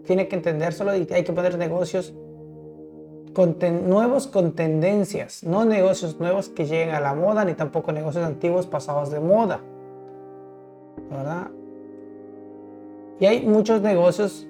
[0.05, 2.13] Tiene que entendérselo y hay que poner negocios
[3.85, 8.67] nuevos con tendencias, no negocios nuevos que lleguen a la moda, ni tampoco negocios antiguos
[8.67, 9.61] pasados de moda.
[11.09, 11.47] ¿Verdad?
[13.19, 14.47] Y hay muchos negocios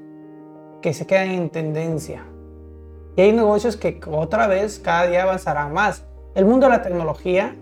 [0.81, 2.25] que se quedan en tendencia.
[3.19, 6.05] Y hay negocios que otra vez cada día avanzarán más.
[6.35, 7.53] El mundo de la tecnología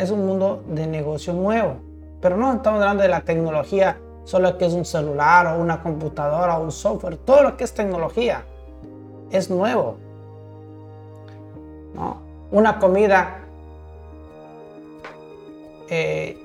[0.00, 1.76] Es un mundo de negocio nuevo.
[2.20, 6.58] Pero no estamos hablando de la tecnología, solo que es un celular o una computadora
[6.58, 7.18] o un software.
[7.18, 8.42] Todo lo que es tecnología
[9.30, 9.96] es nuevo.
[12.50, 13.42] Una comida
[15.88, 16.36] eh,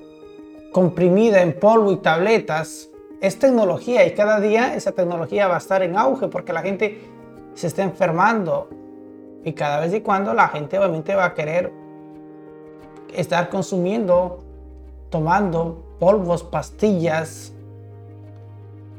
[0.71, 2.89] comprimida en polvo y tabletas
[3.21, 7.12] es tecnología y cada día esa tecnología va a estar en auge porque la gente
[7.53, 8.69] se está enfermando
[9.43, 11.71] y cada vez y cuando la gente obviamente va a querer
[13.13, 14.39] estar consumiendo,
[15.09, 17.53] tomando polvos, pastillas,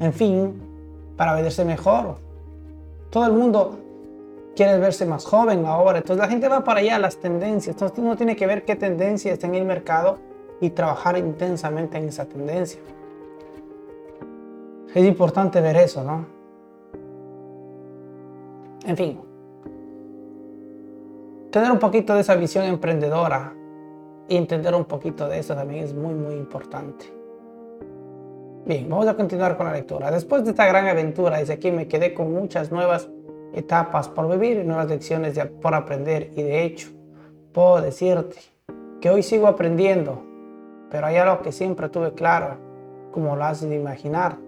[0.00, 0.62] en fin,
[1.16, 2.16] para verse mejor.
[3.10, 3.78] Todo el mundo
[4.54, 8.16] quiere verse más joven ahora, entonces la gente va para allá, las tendencias, entonces uno
[8.16, 10.18] tiene que ver qué tendencia está en el mercado
[10.60, 12.80] y trabajar intensamente en esa tendencia.
[14.94, 16.33] Es importante ver eso, ¿no?
[18.86, 19.18] En fin,
[21.50, 23.54] tener un poquito de esa visión emprendedora
[24.28, 27.06] y entender un poquito de eso también es muy, muy importante.
[28.66, 30.10] Bien, vamos a continuar con la lectura.
[30.10, 33.08] Después de esta gran aventura, dice aquí, me quedé con muchas nuevas
[33.52, 36.30] etapas por vivir y nuevas lecciones por aprender.
[36.34, 36.88] Y de hecho,
[37.52, 38.36] puedo decirte
[39.00, 40.22] que hoy sigo aprendiendo,
[40.90, 42.56] pero hay algo que siempre tuve claro,
[43.12, 44.38] como lo haces de imaginar.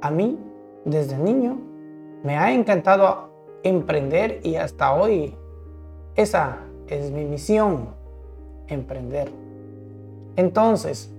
[0.00, 0.38] A mí,
[0.84, 1.67] desde niño,
[2.22, 3.30] me ha encantado
[3.62, 5.34] emprender y hasta hoy
[6.14, 7.90] esa es mi misión,
[8.66, 9.30] emprender.
[10.36, 11.10] Entonces,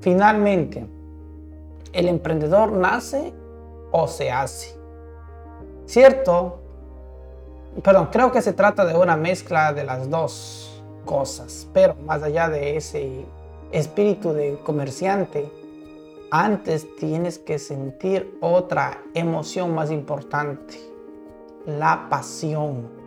[0.00, 0.86] finalmente,
[1.92, 3.32] ¿el emprendedor nace
[3.90, 4.76] o se hace?
[5.86, 6.60] ¿Cierto?
[7.82, 12.48] Perdón, creo que se trata de una mezcla de las dos cosas, pero más allá
[12.48, 13.24] de ese
[13.72, 15.50] espíritu de comerciante,
[16.30, 20.78] antes tienes que sentir otra emoción más importante,
[21.66, 22.98] la pasión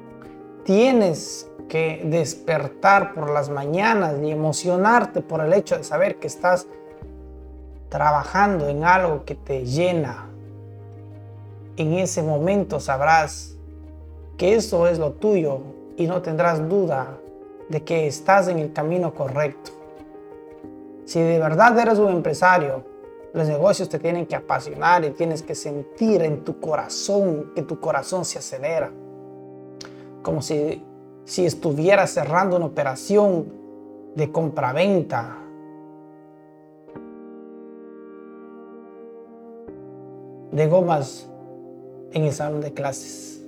[0.63, 6.67] tienes que despertar por las mañanas y emocionarte por el hecho de saber que estás
[7.89, 10.27] trabajando en algo que te llena.
[11.77, 13.55] En ese momento sabrás
[14.37, 15.59] que eso es lo tuyo
[15.97, 17.17] y no tendrás duda
[17.69, 19.71] de que estás en el camino correcto.
[21.05, 22.83] Si de verdad eres un empresario,
[23.33, 27.79] los negocios te tienen que apasionar y tienes que sentir en tu corazón que tu
[27.79, 28.91] corazón se acelera
[30.21, 30.83] como si,
[31.25, 33.51] si estuviera cerrando una operación
[34.15, 35.37] de compraventa.
[40.51, 41.29] de gomas
[42.11, 43.41] en el salón de clases.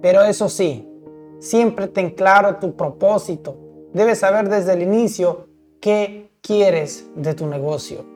[0.00, 0.90] Pero eso sí,
[1.38, 3.56] siempre ten claro tu propósito.
[3.92, 5.46] Debes saber desde el inicio
[5.78, 8.11] qué quieres de tu negocio.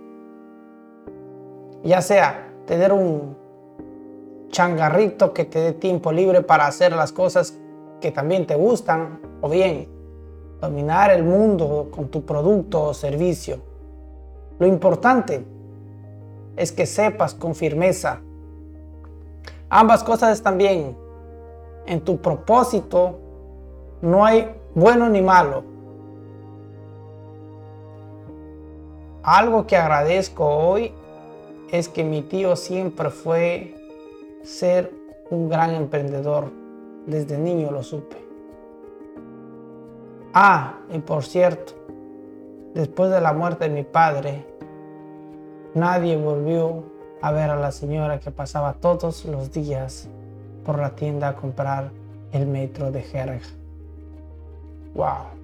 [1.84, 3.36] Ya sea tener un
[4.50, 7.58] changarrito que te dé tiempo libre para hacer las cosas
[8.00, 9.88] que también te gustan, o bien
[10.60, 13.58] dominar el mundo con tu producto o servicio.
[14.58, 15.44] Lo importante
[16.56, 18.20] es que sepas con firmeza.
[19.68, 20.96] Ambas cosas están bien.
[21.86, 23.18] En tu propósito
[24.00, 25.62] no hay bueno ni malo.
[29.22, 30.92] Algo que agradezco hoy
[31.70, 33.74] es que mi tío siempre fue
[34.42, 34.92] ser
[35.30, 36.50] un gran emprendedor
[37.06, 38.16] desde niño lo supe.
[40.34, 41.72] Ah, y por cierto,
[42.74, 44.44] después de la muerte de mi padre,
[45.74, 46.84] nadie volvió
[47.22, 50.08] a ver a la señora que pasaba todos los días
[50.64, 51.90] por la tienda a comprar
[52.32, 53.40] el metro de jerga.
[54.94, 55.35] ¡Wow!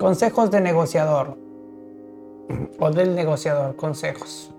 [0.00, 1.36] Consejos de negociador
[2.78, 4.50] o del negociador, consejos.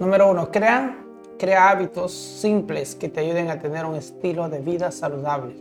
[0.00, 0.98] Número uno, crea,
[1.38, 5.54] crea hábitos simples que te ayuden a tener un estilo de vida saludable.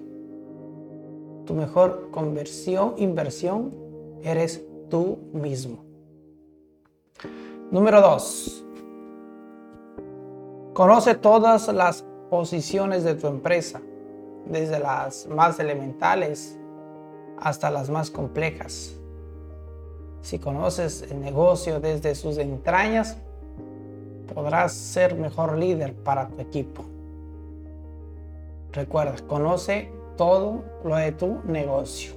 [1.45, 3.71] Tu mejor conversión, inversión,
[4.23, 5.85] eres tú mismo.
[7.69, 8.65] Número dos,
[10.73, 13.79] conoce todas las posiciones de tu empresa,
[14.47, 16.56] desde las más elementales
[17.41, 18.93] hasta las más complejas.
[20.21, 23.17] Si conoces el negocio desde sus entrañas,
[24.33, 26.83] podrás ser mejor líder para tu equipo.
[28.73, 32.11] Recuerda, conoce todo lo de tu negocio.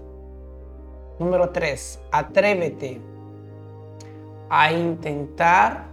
[1.18, 2.00] Número 3.
[2.10, 3.00] Atrévete
[4.48, 5.84] a intentar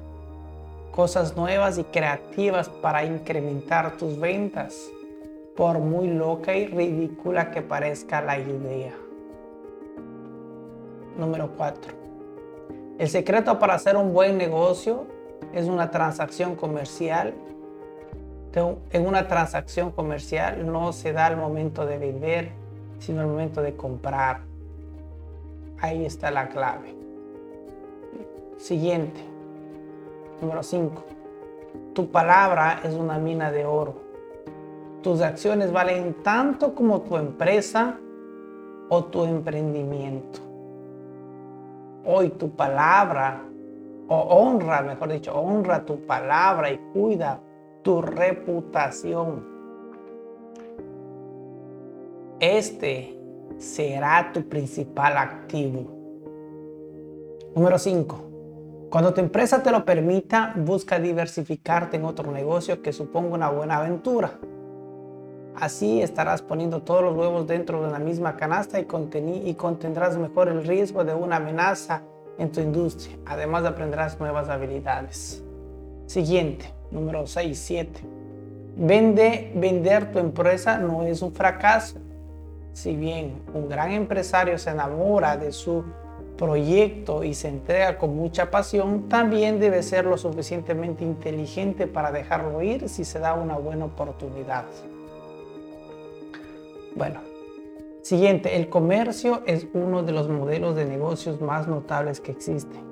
[0.92, 4.90] cosas nuevas y creativas para incrementar tus ventas,
[5.56, 8.94] por muy loca y ridícula que parezca la idea.
[11.18, 11.94] Número 4.
[13.00, 15.06] El secreto para hacer un buen negocio
[15.54, 17.34] es una transacción comercial.
[18.92, 22.50] En una transacción comercial no se da el momento de vender,
[22.98, 24.42] sino el momento de comprar.
[25.80, 26.96] Ahí está la clave.
[28.58, 29.20] Siguiente.
[30.42, 31.04] Número 5.
[31.94, 34.02] Tu palabra es una mina de oro.
[35.04, 38.00] Tus acciones valen tanto como tu empresa
[38.90, 40.47] o tu emprendimiento.
[42.10, 43.44] Hoy tu palabra,
[44.08, 47.42] o honra, mejor dicho, honra tu palabra y cuida
[47.84, 49.46] tu reputación.
[52.40, 53.20] Este
[53.58, 55.84] será tu principal activo.
[57.54, 58.24] Número 5.
[58.90, 63.80] Cuando tu empresa te lo permita, busca diversificarte en otro negocio que suponga una buena
[63.80, 64.32] aventura.
[65.60, 68.86] Así estarás poniendo todos los huevos dentro de la misma canasta y,
[69.56, 72.04] contendrás mejor el riesgo de una amenaza
[72.38, 73.18] en tu industria.
[73.26, 75.44] Además aprenderás nuevas habilidades.
[76.06, 78.02] Siguiente, número 6, 7.
[78.78, 81.98] Vende, vender tu empresa no es un fracaso.
[82.74, 85.84] Si bien un gran empresario se enamora de su
[86.38, 92.62] proyecto y se entrega con mucha pasión, también debe ser lo suficientemente inteligente para dejarlo
[92.62, 94.66] ir si se da una buena oportunidad.
[96.96, 97.20] Bueno,
[98.02, 102.86] siguiente, el comercio es uno de los modelos de negocios más notables que existen.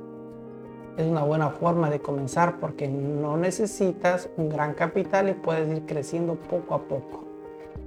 [0.98, 5.86] Es una buena forma de comenzar porque no necesitas un gran capital y puedes ir
[5.86, 7.26] creciendo poco a poco.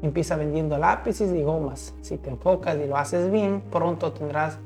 [0.03, 1.95] Empieza vendiendo lápices y gomas.
[2.03, 4.59] Si te enfocas y lo haces bien, pronto tendrás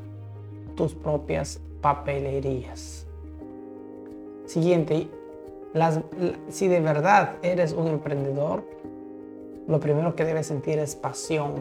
[0.74, 3.06] tus propias papelerías.
[4.46, 5.08] Siguiente,
[6.48, 8.64] si de verdad eres un emprendedor,
[9.68, 11.52] lo primero que debes sentir es pasión,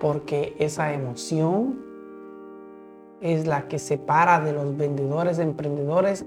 [0.00, 1.78] porque esa emoción
[3.20, 6.24] es la que separa de los vendedores emprendedores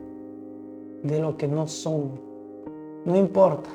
[1.02, 2.22] de lo que no son.
[3.06, 3.70] No importa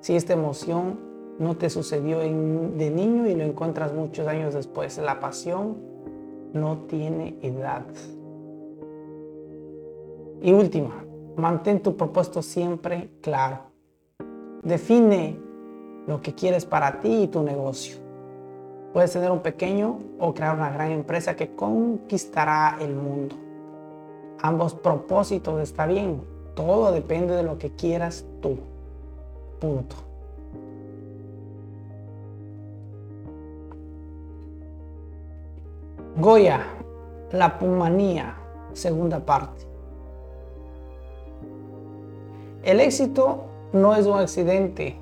[0.00, 0.98] si esta emoción
[1.38, 4.98] no te sucedió de niño y lo encuentras muchos años después.
[4.98, 5.76] La pasión
[6.52, 7.86] no tiene edad.
[10.42, 11.04] Y última,
[11.36, 13.67] mantén tu propósito siempre claro.
[14.62, 15.38] Define
[16.06, 17.98] lo que quieres para ti y tu negocio.
[18.92, 23.36] Puedes tener un pequeño o crear una gran empresa que conquistará el mundo.
[24.40, 26.22] Ambos propósitos está bien.
[26.54, 28.58] Todo depende de lo que quieras tú.
[29.60, 29.96] Punto.
[36.16, 36.66] Goya,
[37.30, 38.34] la pumanía,
[38.72, 39.66] segunda parte.
[42.64, 44.96] El éxito no es un accidente,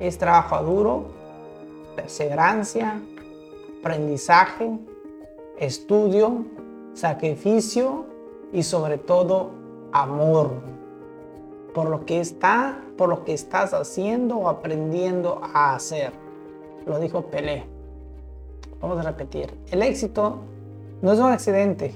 [0.00, 1.04] es trabajo duro,
[1.96, 3.00] perseverancia,
[3.80, 4.78] aprendizaje,
[5.58, 6.44] estudio,
[6.94, 8.06] sacrificio
[8.52, 9.50] y sobre todo
[9.92, 10.50] amor
[11.74, 16.12] por lo que está, por lo que estás haciendo o aprendiendo a hacer.
[16.86, 17.64] Lo dijo Pelé.
[18.80, 19.52] Vamos a repetir.
[19.70, 20.36] El éxito
[21.02, 21.94] no es un accidente,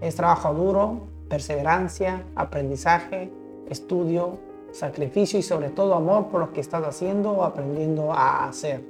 [0.00, 3.30] es trabajo duro, perseverancia, aprendizaje,
[3.70, 4.38] estudio,
[4.72, 8.82] sacrificio y sobre todo amor por lo que estás haciendo o aprendiendo a hacer.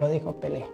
[0.00, 0.66] Lo dijo Pelé.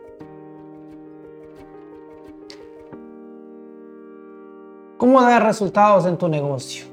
[4.97, 6.87] ¿Cómo dar resultados en tu negocio?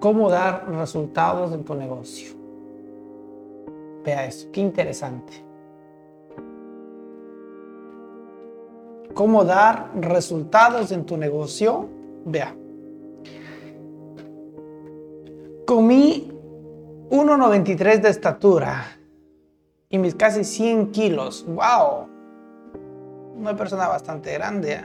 [0.00, 2.34] ¿Cómo dar resultados en tu negocio?
[4.04, 5.32] Vea eso, qué interesante.
[9.14, 11.88] ¿Cómo dar resultados en tu negocio?
[12.24, 12.56] Vea.
[15.66, 16.30] Comí
[17.10, 18.84] 1,93 de estatura
[19.88, 21.46] y mis casi 100 kilos.
[21.46, 22.08] ¡Wow!
[23.36, 24.74] Una persona bastante grande.
[24.74, 24.84] ¿eh?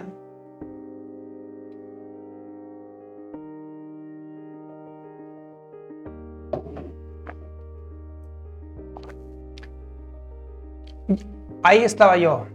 [11.62, 12.46] Ahí estaba yo,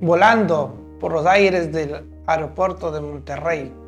[0.00, 3.83] volando por los aires del aeropuerto de Monterrey.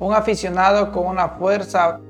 [0.00, 2.00] Un aficionado con una fuerza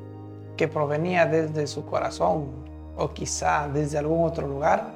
[0.57, 2.49] que provenía desde su corazón
[2.97, 4.89] o quizá desde algún otro lugar,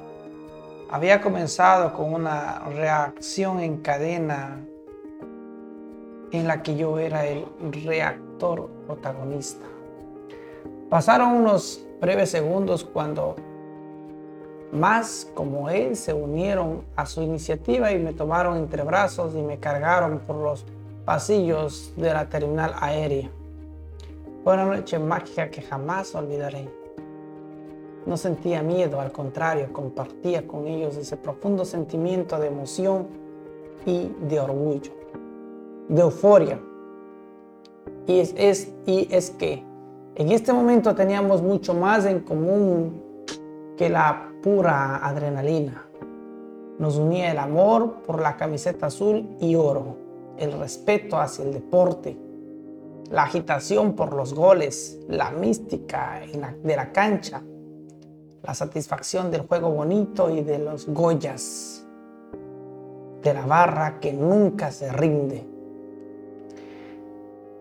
[0.91, 4.59] había comenzado con una reacción en cadena
[6.31, 7.45] en la que yo era el
[7.83, 9.65] reactor protagonista.
[10.89, 13.35] Pasaron unos breves segundos cuando
[14.71, 19.57] más como él se unieron a su iniciativa y me tomaron entre brazos y me
[19.57, 20.65] cargaron por los
[21.05, 23.29] pasillos de la terminal aérea.
[24.43, 26.69] Fue una noche mágica que jamás olvidaré.
[28.05, 33.07] no sentía miedo, al contrario, compartía con ellos ese profundo sentimiento de emoción
[33.85, 34.91] y de orgullo,
[35.87, 36.59] de euforia.
[38.05, 39.63] Y es, y es que
[40.15, 43.01] en este momento teníamos mucho más en común
[43.77, 45.85] que la pura adrenalina.
[46.77, 50.02] Nos unía el amor por la camiseta azul y oro,
[50.37, 52.17] el respeto hacia el deporte,
[53.09, 56.21] la agitación por los goles, la mística
[56.63, 57.41] de la cancha,
[58.43, 61.85] la satisfacción del juego bonito y de los Goyas,
[63.21, 65.47] de la barra que nunca se rinde.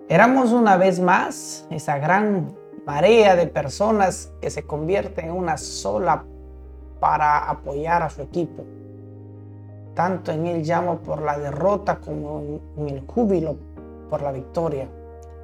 [0.09, 2.55] Éramos una vez más esa gran
[2.85, 6.25] marea de personas que se convierte en una sola
[6.99, 8.65] para apoyar a su equipo,
[9.95, 13.57] tanto en el llamo por la derrota como en el júbilo
[14.09, 14.89] por la victoria.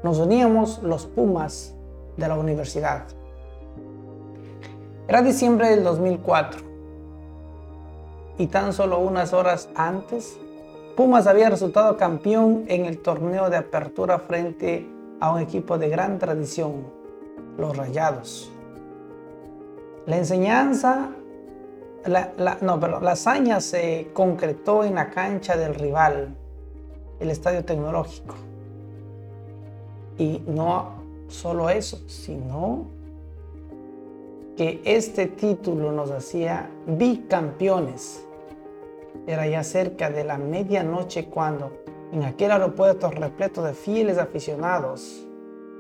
[0.03, 1.75] Nos uníamos los Pumas
[2.17, 3.05] de la universidad.
[5.07, 6.69] Era diciembre del 2004
[8.39, 10.39] y tan solo unas horas antes,
[10.97, 14.87] Pumas había resultado campeón en el torneo de apertura frente
[15.21, 16.85] a un equipo de gran tradición,
[17.57, 18.51] los Rayados.
[20.07, 21.11] La enseñanza,
[22.09, 26.37] la, no, la hazaña se concretó en la cancha del rival,
[27.21, 28.35] el Estadio Tecnológico.
[30.19, 32.87] Y no solo eso, sino
[34.57, 38.25] que este título nos hacía bicampeones.
[39.27, 41.71] Era ya cerca de la medianoche cuando
[42.13, 45.27] en aquel aeropuerto repleto de fieles aficionados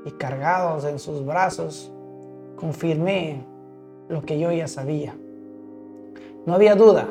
[0.04, 1.90] y cargados en sus brazos,
[2.56, 3.44] confirmé
[4.08, 5.16] lo que yo ya sabía.
[6.48, 7.06] No había duda,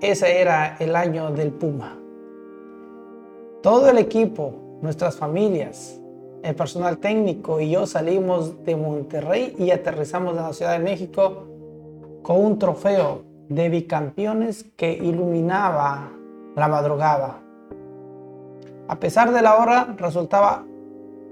[0.00, 1.98] ese era el año del Puma.
[3.62, 6.00] Todo el equipo, nuestras familias,
[6.42, 11.44] el personal técnico y yo salimos de Monterrey y aterrizamos en la Ciudad de México
[12.22, 16.10] con un trofeo de bicampeones que iluminaba
[16.56, 17.42] la madrugada.
[18.88, 20.64] A pesar de la hora, resultaba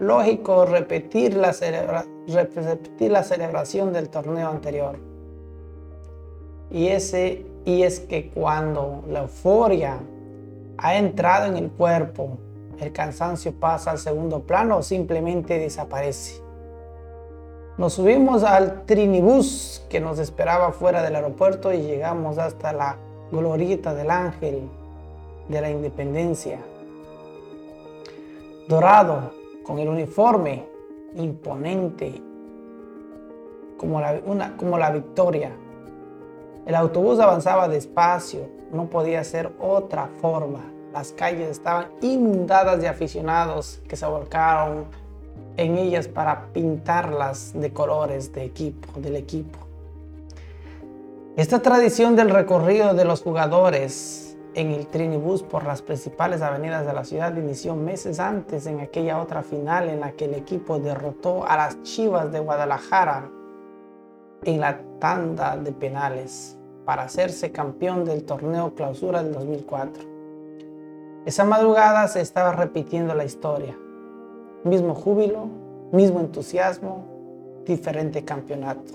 [0.01, 5.14] lógico repetir la, celebración del torneo anterior.
[6.75, 10.01] Y, ese, y es que cuando la euforia
[10.77, 12.37] ha entrado en el cuerpo,
[12.81, 16.43] el cansancio pasa al segundo plano o simplemente desaparece.
[17.79, 22.97] Nos subimos al trinibús que nos esperaba fuera del aeropuerto y llegamos hasta la
[23.31, 24.69] glorieta del ángel
[25.49, 26.59] de la independencia.
[28.69, 29.31] Dorado,
[29.63, 30.67] con el uniforme
[31.15, 32.21] imponente,
[33.79, 34.21] como la,
[34.57, 35.53] como la victoria.
[36.67, 40.61] El autobús avanzaba despacio, no podía ser otra forma.
[40.95, 44.87] Las calles estaban inundadas de aficionados que se volcaron
[45.57, 49.59] en ellas para pintarlas de colores de equipo, del equipo.
[51.37, 56.93] Esta tradición del recorrido de los jugadores en el Trinibus por las principales avenidas de
[56.93, 61.47] la ciudad inició meses antes en aquella otra final en la que el equipo derrotó
[61.47, 63.31] a las Chivas de Guadalajara
[64.45, 66.54] en la tanda de penales
[66.85, 70.05] para hacerse campeón del torneo clausura del 2004.
[71.27, 73.79] Esa madrugada se estaba repitiendo la historia.
[74.65, 75.49] Mismo júbilo,
[75.93, 78.93] mismo entusiasmo, diferente campeonato.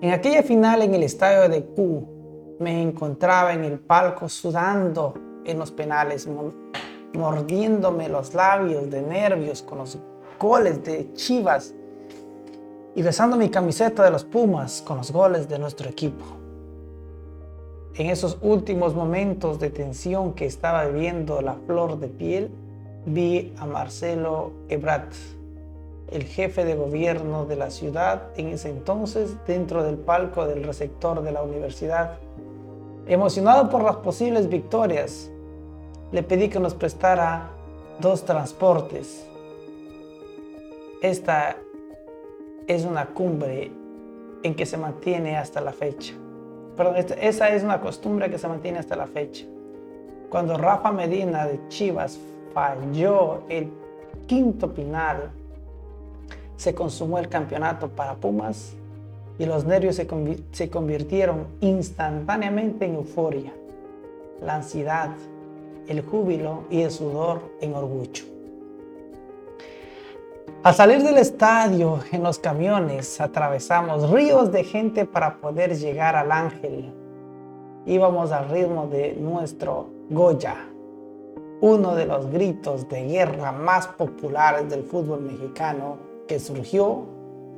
[0.00, 5.14] En aquella final en el estadio de Q me encontraba en el palco sudando
[5.44, 6.28] en los penales,
[7.12, 9.98] mordiéndome los labios de nervios con los
[10.38, 11.74] goles de Chivas
[12.94, 16.44] y besando mi camiseta de los Pumas con los goles de nuestro equipo
[17.96, 22.50] en esos últimos momentos de tensión que estaba viviendo la flor de piel,
[23.06, 25.12] vi a Marcelo Ebrat,
[26.10, 31.22] el jefe de gobierno de la ciudad en ese entonces, dentro del palco del receptor
[31.22, 32.18] de la universidad.
[33.06, 35.30] Emocionado por las posibles victorias,
[36.10, 37.50] le pedí que nos prestara
[38.00, 39.24] dos transportes.
[41.00, 41.56] Esta
[42.66, 43.70] es una cumbre
[44.42, 46.14] en que se mantiene hasta la fecha.
[46.76, 49.44] Perdón, esa es una costumbre que se mantiene hasta la fecha.
[50.28, 52.18] Cuando Rafa Medina de Chivas
[52.52, 53.70] falló el
[54.26, 55.30] quinto final,
[56.56, 58.74] se consumó el campeonato para Pumas
[59.38, 60.08] y los nervios se,
[60.52, 63.52] se convirtieron instantáneamente en euforia,
[64.42, 65.10] la ansiedad,
[65.88, 68.33] el júbilo y el sudor en orgullo.
[70.64, 76.32] Al salir del estadio en los camiones atravesamos ríos de gente para poder llegar al
[76.32, 76.90] ángel.
[77.84, 80.56] Íbamos al ritmo de nuestro Goya,
[81.60, 87.02] uno de los gritos de guerra más populares del fútbol mexicano que surgió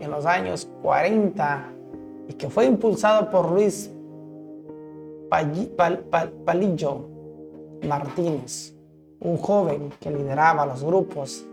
[0.01, 1.65] en los años 40
[2.27, 3.89] y que fue impulsado por Luis
[6.45, 7.07] Palillo
[7.87, 8.75] Martínez,
[9.21, 11.47] un joven que lideraba los grupos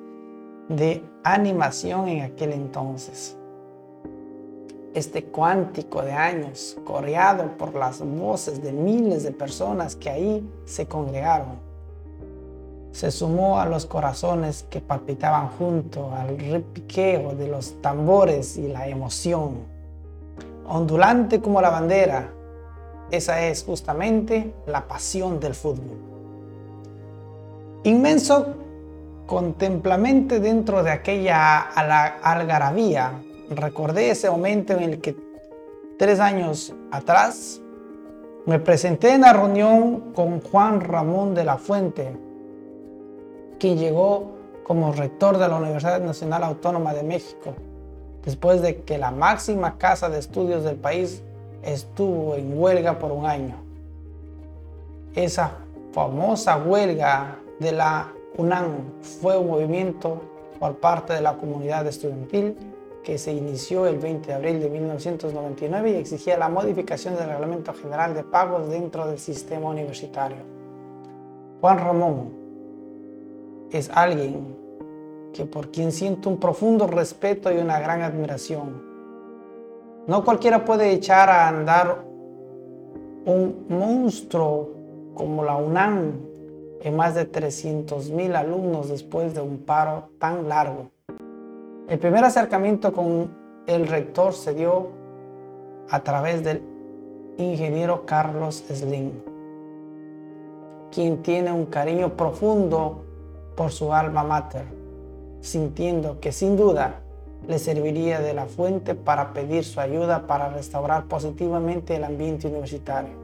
[0.68, 3.38] de animación en aquel entonces.
[4.94, 10.86] Este cuántico de años, coreado por las voces de miles de personas que ahí se
[10.86, 11.58] congregaron,
[12.92, 18.88] se sumó a los corazones que palpitaban junto al repiqueo de los tambores y la
[18.88, 19.56] emoción.
[20.68, 22.32] Ondulante como la bandera,
[23.10, 25.98] esa es justamente la pasión del fútbol.
[27.84, 28.63] Inmenso
[29.26, 35.16] contemplamente dentro de aquella algarabía, recordé ese momento en el que
[35.98, 37.62] tres años atrás
[38.46, 42.16] me presenté en la reunión con Juan Ramón de la Fuente,
[43.60, 47.54] quien llegó como rector de la Universidad Nacional Autónoma de México,
[48.26, 51.22] después de que la máxima casa de estudios del país
[51.64, 53.56] estuvo en huelga por un año.
[55.16, 55.52] Esa
[55.94, 60.22] famosa huelga de la UNAM fue un movimiento
[60.60, 62.56] por parte de la comunidad estudiantil
[63.04, 67.74] que se inició el 20 de abril de 1999 y exigía la modificación del Reglamento
[67.74, 70.38] General de Pagos dentro del sistema universitario.
[71.60, 72.32] Juan Ramón
[73.72, 74.56] es alguien
[75.34, 78.82] que por quien siento un profundo respeto y una gran admiración.
[80.08, 82.06] No cualquiera puede echar a andar
[83.26, 84.72] un monstruo
[85.14, 86.33] como la UNAM
[86.84, 90.92] en más de 300.000 alumnos después de un paro tan largo.
[91.88, 93.32] El primer acercamiento con
[93.68, 94.90] el rector se dio
[95.90, 96.62] a través del
[97.38, 99.12] ingeniero Carlos Slim,
[100.92, 103.06] quien tiene un cariño profundo
[103.56, 104.66] por su alma mater,
[105.40, 107.00] sintiendo que sin duda
[107.48, 113.23] le serviría de la fuente para pedir su ayuda para restaurar positivamente el ambiente universitario.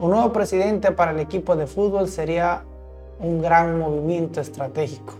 [0.00, 2.62] Un nuevo presidente para el equipo de fútbol sería
[3.18, 5.12] un gran movimiento estratégico.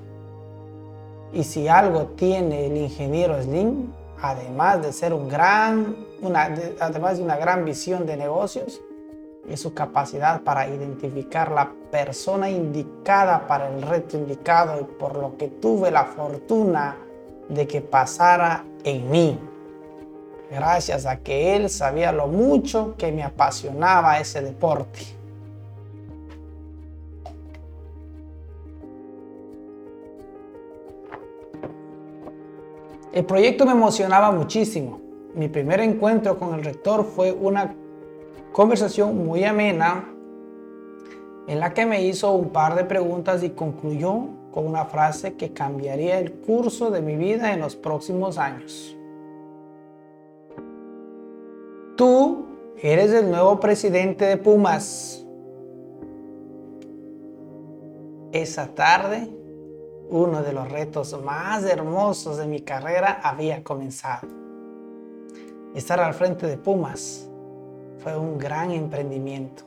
[1.35, 5.95] Y si algo tiene el ingeniero Slim, además de ser un gran,
[6.81, 8.81] además de una gran visión de negocios,
[9.47, 15.37] es su capacidad para identificar la persona indicada para el reto indicado y por lo
[15.37, 16.97] que tuve la fortuna
[17.51, 19.39] de que pasara en mí
[20.51, 25.01] gracias a que él sabía lo mucho que me apasionaba ese deporte.
[33.13, 35.01] El proyecto me emocionaba muchísimo.
[35.35, 37.75] Mi primer encuentro con el rector fue una
[38.53, 40.09] conversación muy amena
[41.47, 45.53] en la que me hizo un par de preguntas y concluyó con una frase que
[45.53, 48.97] cambiaría el curso de mi vida en los próximos años.
[52.01, 52.47] Tú
[52.83, 55.23] eres el nuevo presidente de Pumas.
[58.33, 59.29] Esa tarde,
[60.09, 64.29] uno de los retos más hermosos de mi carrera había comenzado.
[65.75, 67.29] Estar al frente de Pumas
[67.99, 69.65] fue un gran emprendimiento.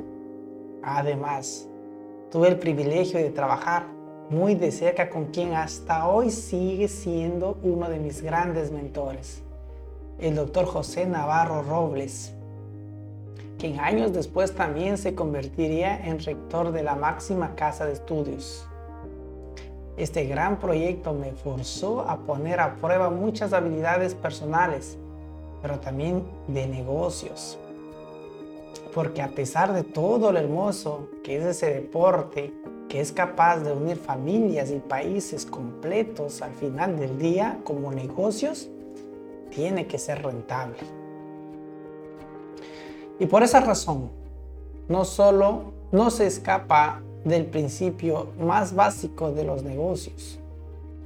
[0.82, 1.70] Además,
[2.32, 3.86] tuve el privilegio de trabajar
[4.32, 9.43] muy de cerca con quien hasta hoy sigue siendo uno de mis grandes mentores,
[10.24, 12.32] el doctor José Navarro Robles,
[13.60, 18.66] quien años después también se convertiría en rector de la máxima casa de estudios.
[19.98, 24.98] Este gran proyecto me forzó a poner a prueba muchas habilidades personales,
[25.62, 27.58] pero también de negocios.
[28.94, 32.54] Porque a pesar de todo lo hermoso que es ese deporte,
[32.88, 38.70] que es capaz de unir familias y países completos al final del día como negocios,
[39.54, 40.78] tiene que ser rentable.
[43.20, 44.10] Y por esa razón,
[44.88, 50.40] no solo no se escapa del principio más básico de los negocios.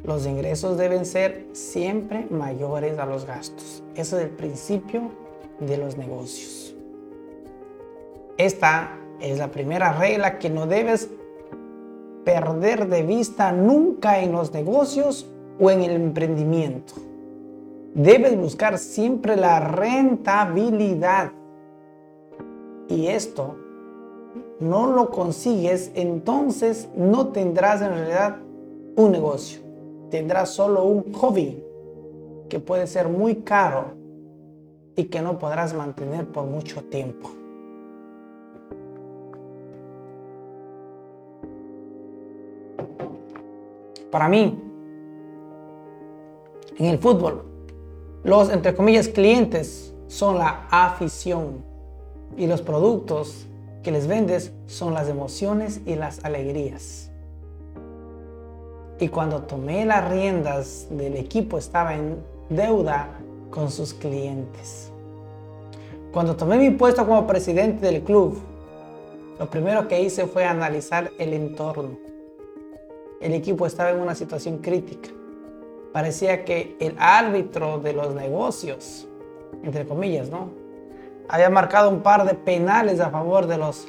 [0.03, 3.83] Los ingresos deben ser siempre mayores a los gastos.
[3.95, 5.11] Ese es el principio
[5.59, 6.75] de los negocios.
[8.37, 11.09] Esta es la primera regla que no debes
[12.23, 15.27] perder de vista nunca en los negocios
[15.59, 16.93] o en el emprendimiento.
[17.97, 21.31] Debes buscar siempre la rentabilidad.
[22.89, 23.55] Y esto
[24.59, 28.37] no lo consigues, entonces no tendrás en realidad
[28.95, 29.61] un negocio.
[30.11, 31.63] Tendrás solo un hobby
[32.49, 33.85] que puede ser muy caro
[34.95, 37.31] y que no podrás mantener por mucho tiempo.
[44.11, 44.61] Para mí,
[46.77, 47.56] en el fútbol,
[48.23, 51.63] Los, entre comillas, clientes son la afición
[52.35, 53.45] y los productos
[53.83, 57.09] que les vendes son las emociones y las alegrías.
[58.99, 62.17] Y cuando tomé las riendas del equipo estaba en
[62.49, 63.09] deuda
[63.49, 64.91] con sus clientes.
[66.11, 68.39] Cuando tomé mi puesto como presidente del club,
[69.39, 71.97] lo primero que hice fue analizar el entorno.
[73.21, 75.09] El equipo estaba en una situación crítica.
[75.97, 79.07] Parecía que el árbitro de los negocios,
[79.63, 80.51] entre comillas, ¿no?
[81.27, 83.87] Había marcado un par de penales a favor de los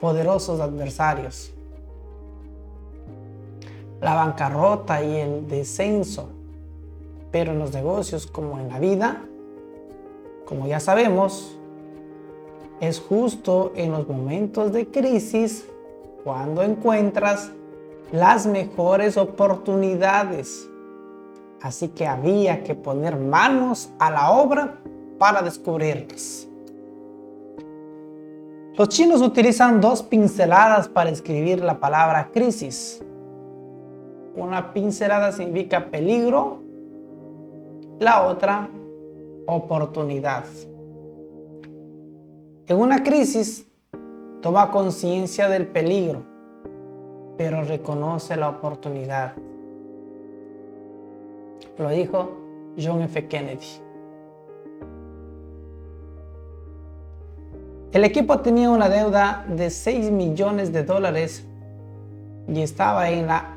[0.00, 1.52] poderosos adversarios.
[4.00, 6.30] La bancarrota y el descenso.
[7.30, 9.22] Pero en los negocios como en la vida,
[10.46, 11.58] como ya sabemos,
[12.80, 15.68] es justo en los momentos de crisis
[16.24, 17.50] cuando encuentras
[18.10, 20.70] las mejores oportunidades.
[21.66, 24.78] Así que había que poner manos a la obra
[25.18, 26.46] para descubrirlas.
[28.76, 33.02] Los chinos utilizan dos pinceladas para escribir la palabra crisis.
[34.36, 36.60] Una pincelada significa peligro,
[37.98, 38.68] la otra
[39.48, 40.44] oportunidad.
[42.68, 43.66] En una crisis,
[44.40, 46.22] toma conciencia del peligro,
[47.36, 49.32] pero reconoce la oportunidad.
[51.78, 52.30] Lo dijo
[52.78, 53.26] John F.
[53.28, 53.66] Kennedy.
[57.92, 61.44] El equipo tenía una deuda de 6 millones de dólares
[62.48, 63.56] y estaba en la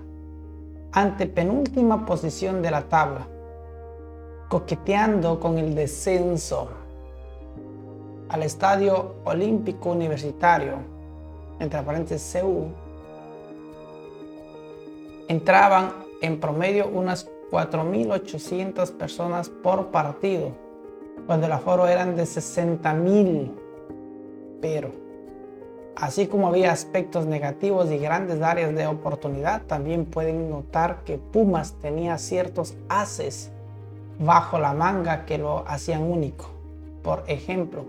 [0.91, 3.28] antepenúltima posición de la tabla,
[4.47, 6.70] coqueteando con el descenso
[8.30, 10.76] al Estadio Olímpico Universitario,
[11.60, 12.68] entre paréntesis CU,
[15.28, 15.91] entraban
[16.22, 20.52] en promedio unas 4.800 personas por partido,
[21.26, 23.52] cuando el aforo eran de 60.000.
[24.62, 24.91] Pero,
[25.95, 31.74] así como había aspectos negativos y grandes áreas de oportunidad, también pueden notar que Pumas
[31.82, 33.52] tenía ciertos haces
[34.20, 36.50] bajo la manga que lo hacían único.
[37.04, 37.86] Por ejemplo,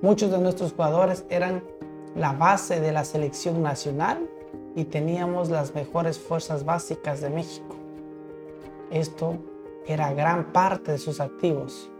[0.00, 1.64] Muchos de nuestros jugadores eran
[2.14, 4.28] la base de la selección nacional
[4.76, 7.67] y teníamos las mejores fuerzas básicas de México.
[8.90, 9.36] Esto
[9.86, 11.90] era gran parte de sus activos,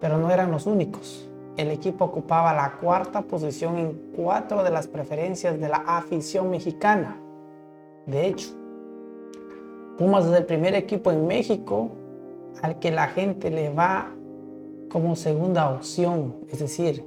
[0.00, 1.28] pero no eran los únicos.
[1.56, 7.18] El equipo ocupaba la cuarta posición en cuatro de las preferencias de la afición mexicana.
[8.06, 8.50] De hecho,
[9.96, 11.90] Pumas es el primer equipo en México
[12.60, 14.10] al que la gente le va
[14.90, 17.04] como segunda opción, es decir,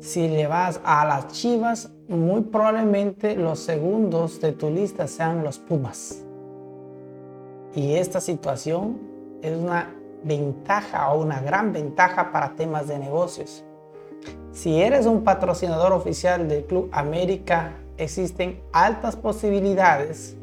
[0.00, 5.58] si le vas a las Chivas, muy probablemente los segundos de tu lista sean los
[5.58, 6.24] Pumas.
[7.74, 9.00] Y esta situación
[9.42, 13.64] es una ventaja o una gran ventaja para temas de negocios.
[14.52, 20.36] Si eres un patrocinador oficial del Club América, existen altas posibilidades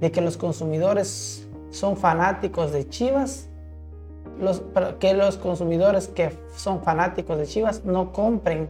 [0.00, 3.48] de que los consumidores son fanáticos de Chivas,
[4.98, 8.68] que los consumidores que son fanáticos de Chivas no compren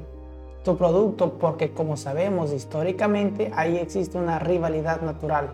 [0.62, 5.50] tu producto porque como sabemos históricamente ahí existe una rivalidad natural.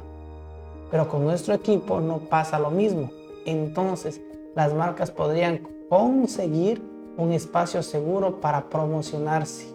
[0.91, 3.11] Pero con nuestro equipo no pasa lo mismo.
[3.45, 4.21] Entonces
[4.55, 6.83] las marcas podrían conseguir
[7.17, 9.67] un espacio seguro para promocionarse.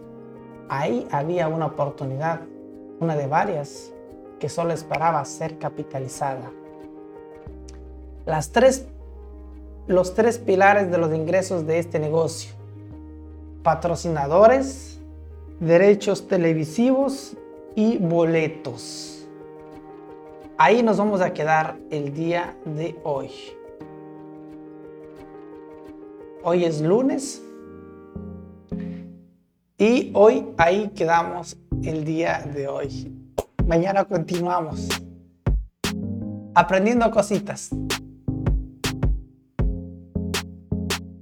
[0.70, 2.42] Ahí había una oportunidad,
[3.00, 3.92] una de varias,
[4.40, 6.52] que solo esperaba ser capitalizada.
[8.26, 8.88] Las tres,
[9.88, 12.54] los tres pilares de los ingresos de este negocio.
[13.64, 15.00] Patrocinadores,
[15.60, 17.36] derechos televisivos
[17.76, 19.13] y boletos.
[20.66, 23.30] Ahí nos vamos a quedar el día de hoy.
[26.42, 27.44] Hoy es lunes
[29.78, 33.14] y hoy ahí quedamos el día de hoy.
[33.68, 34.88] Mañana continuamos
[36.56, 37.70] aprendiendo cositas.